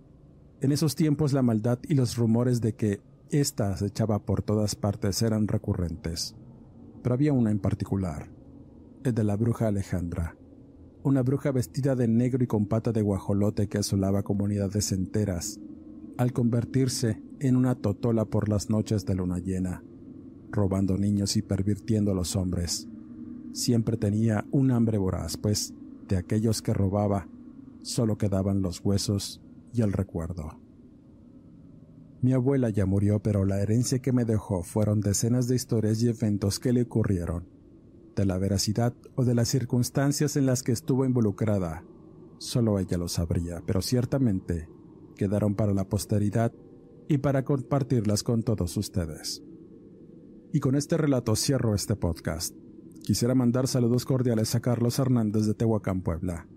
En 0.62 0.72
esos 0.72 0.95
tiempos 0.95 1.34
la 1.34 1.41
maldad 1.41 1.80
y 1.88 1.95
los 1.95 2.18
rumores 2.18 2.62
de 2.62 2.74
que 2.74 3.01
ésta 3.30 3.76
se 3.78 3.88
echaba 3.88 4.20
por 4.20 4.41
todas 4.41 4.76
partes 4.76 5.22
eran 5.22 5.47
recurrentes. 5.47 6.36
Pero 7.01 7.14
había 7.16 7.34
una 7.34 7.51
en 7.51 7.60
particular, 7.60 8.30
el 9.03 9.14
de 9.14 9.24
la 9.24 9.38
bruja 9.38 9.68
Alejandra, 9.68 10.36
una 11.03 11.22
bruja 11.22 11.51
vestida 11.51 11.95
de 11.95 12.07
negro 12.07 12.43
y 12.43 12.47
con 12.47 12.66
pata 12.66 12.91
de 12.91 13.01
guajolote 13.01 13.68
que 13.70 13.78
asolaba 13.78 14.24
comunidades 14.24 14.91
enteras, 14.91 15.60
al 16.18 16.34
convertirse 16.34 17.22
en 17.39 17.55
una 17.55 17.76
totola 17.76 18.26
por 18.26 18.49
las 18.49 18.70
noches 18.70 19.05
de 19.05 19.16
luna 19.16 19.39
llena, 19.39 19.84
robando 20.51 20.97
niños 20.97 21.38
y 21.38 21.41
pervirtiendo 21.41 22.12
a 22.12 22.16
los 22.16 22.36
hombres 22.36 22.89
siempre 23.53 23.97
tenía 23.97 24.45
un 24.51 24.72
hambre 24.72 24.97
voraz, 24.97 25.38
pues 25.38 25.74
de 26.07 26.18
aquellos 26.18 26.62
que 26.62 26.74
robaba 26.74 27.28
solo 27.82 28.18
quedaban 28.18 28.62
los 28.62 28.84
huesos 28.84 29.41
y 29.74 29.82
el 29.82 29.93
recuerdo. 29.93 30.59
Mi 32.22 32.34
abuela 32.34 32.70
ya 32.70 32.86
murió, 32.86 33.22
pero 33.22 33.45
la 33.45 33.61
herencia 33.61 33.99
que 33.99 34.11
me 34.11 34.26
dejó 34.26 34.63
fueron 34.63 34.99
decenas 34.99 35.47
de 35.47 35.55
historias 35.55 36.01
y 36.01 36.09
eventos 36.09 36.59
que 36.59 36.74
le 36.74 36.82
ocurrieron. 36.82 37.47
De 38.15 38.26
la 38.26 38.38
veracidad 38.38 38.93
o 39.15 39.24
de 39.24 39.34
las 39.34 39.47
circunstancias 39.47 40.36
en 40.36 40.45
las 40.45 40.61
que 40.61 40.74
estuvo 40.74 41.05
involucrada, 41.05 41.86
solo 42.38 42.78
ella 42.80 42.97
lo 42.97 43.07
sabría, 43.07 43.63
pero 43.65 43.82
ciertamente 43.82 44.67
quedaron 45.15 45.55
para 45.55 45.74
la 45.74 45.88
posteridad 45.88 46.51
y 47.07 47.20
para 47.20 47.45
compartirlas 47.45 48.24
con 48.24 48.43
todos 48.43 48.76
ustedes. 48.76 49.41
Y 50.51 50.59
con 50.59 50.76
este 50.76 50.97
relato 50.97 51.36
cierro 51.36 51.74
este 51.74 51.95
podcast. 51.95 52.53
Quisiera 53.03 53.34
mandar 53.34 53.67
saludos 53.67 54.03
cordiales 54.03 54.55
a 54.55 54.59
Carlos 54.59 54.99
Hernández 54.99 55.45
de 55.45 55.53
Tehuacán, 55.53 56.01
Puebla, 56.01 56.47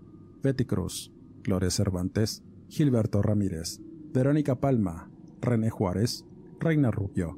Betty 0.41 0.65
Cruz, 0.65 1.11
Gloria 1.41 1.69
Cervantes, 1.69 2.43
Gilberto 2.73 3.21
Ramírez, 3.21 3.79
Verónica 4.15 4.59
Palma, 4.59 5.07
René 5.41 5.69
Juárez, 5.69 6.25
Reina 6.59 6.89
Rubio, 6.89 7.37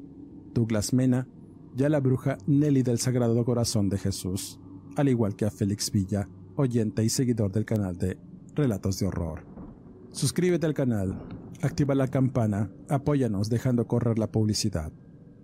Douglas 0.54 0.94
Mena 0.94 1.28
y 1.76 1.84
a 1.84 1.90
la 1.90 2.00
bruja 2.00 2.38
Nelly 2.46 2.82
del 2.82 2.98
Sagrado 2.98 3.44
Corazón 3.44 3.90
de 3.90 3.98
Jesús, 3.98 4.58
al 4.96 5.10
igual 5.10 5.36
que 5.36 5.44
a 5.44 5.50
Félix 5.50 5.92
Villa, 5.92 6.26
oyente 6.54 7.04
y 7.04 7.10
seguidor 7.10 7.52
del 7.52 7.66
canal 7.66 7.98
de 7.98 8.18
Relatos 8.54 8.98
de 8.98 9.08
Horror. 9.08 9.44
Suscríbete 10.10 10.64
al 10.64 10.72
canal, 10.72 11.28
activa 11.60 11.94
la 11.94 12.08
campana, 12.08 12.70
apóyanos 12.88 13.50
dejando 13.50 13.86
correr 13.86 14.18
la 14.18 14.32
publicidad. 14.32 14.90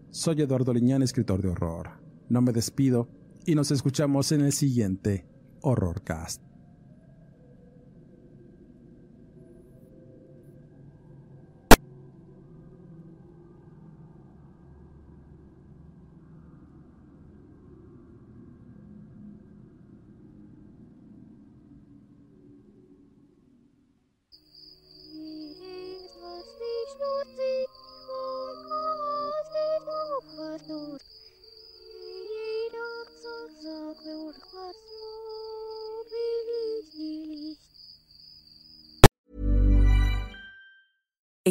Soy 0.08 0.40
Eduardo 0.40 0.72
Liñán, 0.72 1.02
escritor 1.02 1.42
de 1.42 1.50
horror. 1.50 2.00
No 2.30 2.40
me 2.40 2.52
despido 2.52 3.10
y 3.44 3.54
nos 3.54 3.70
escuchamos 3.70 4.32
en 4.32 4.40
el 4.40 4.52
siguiente 4.52 5.26
Horrorcast. 5.60 6.51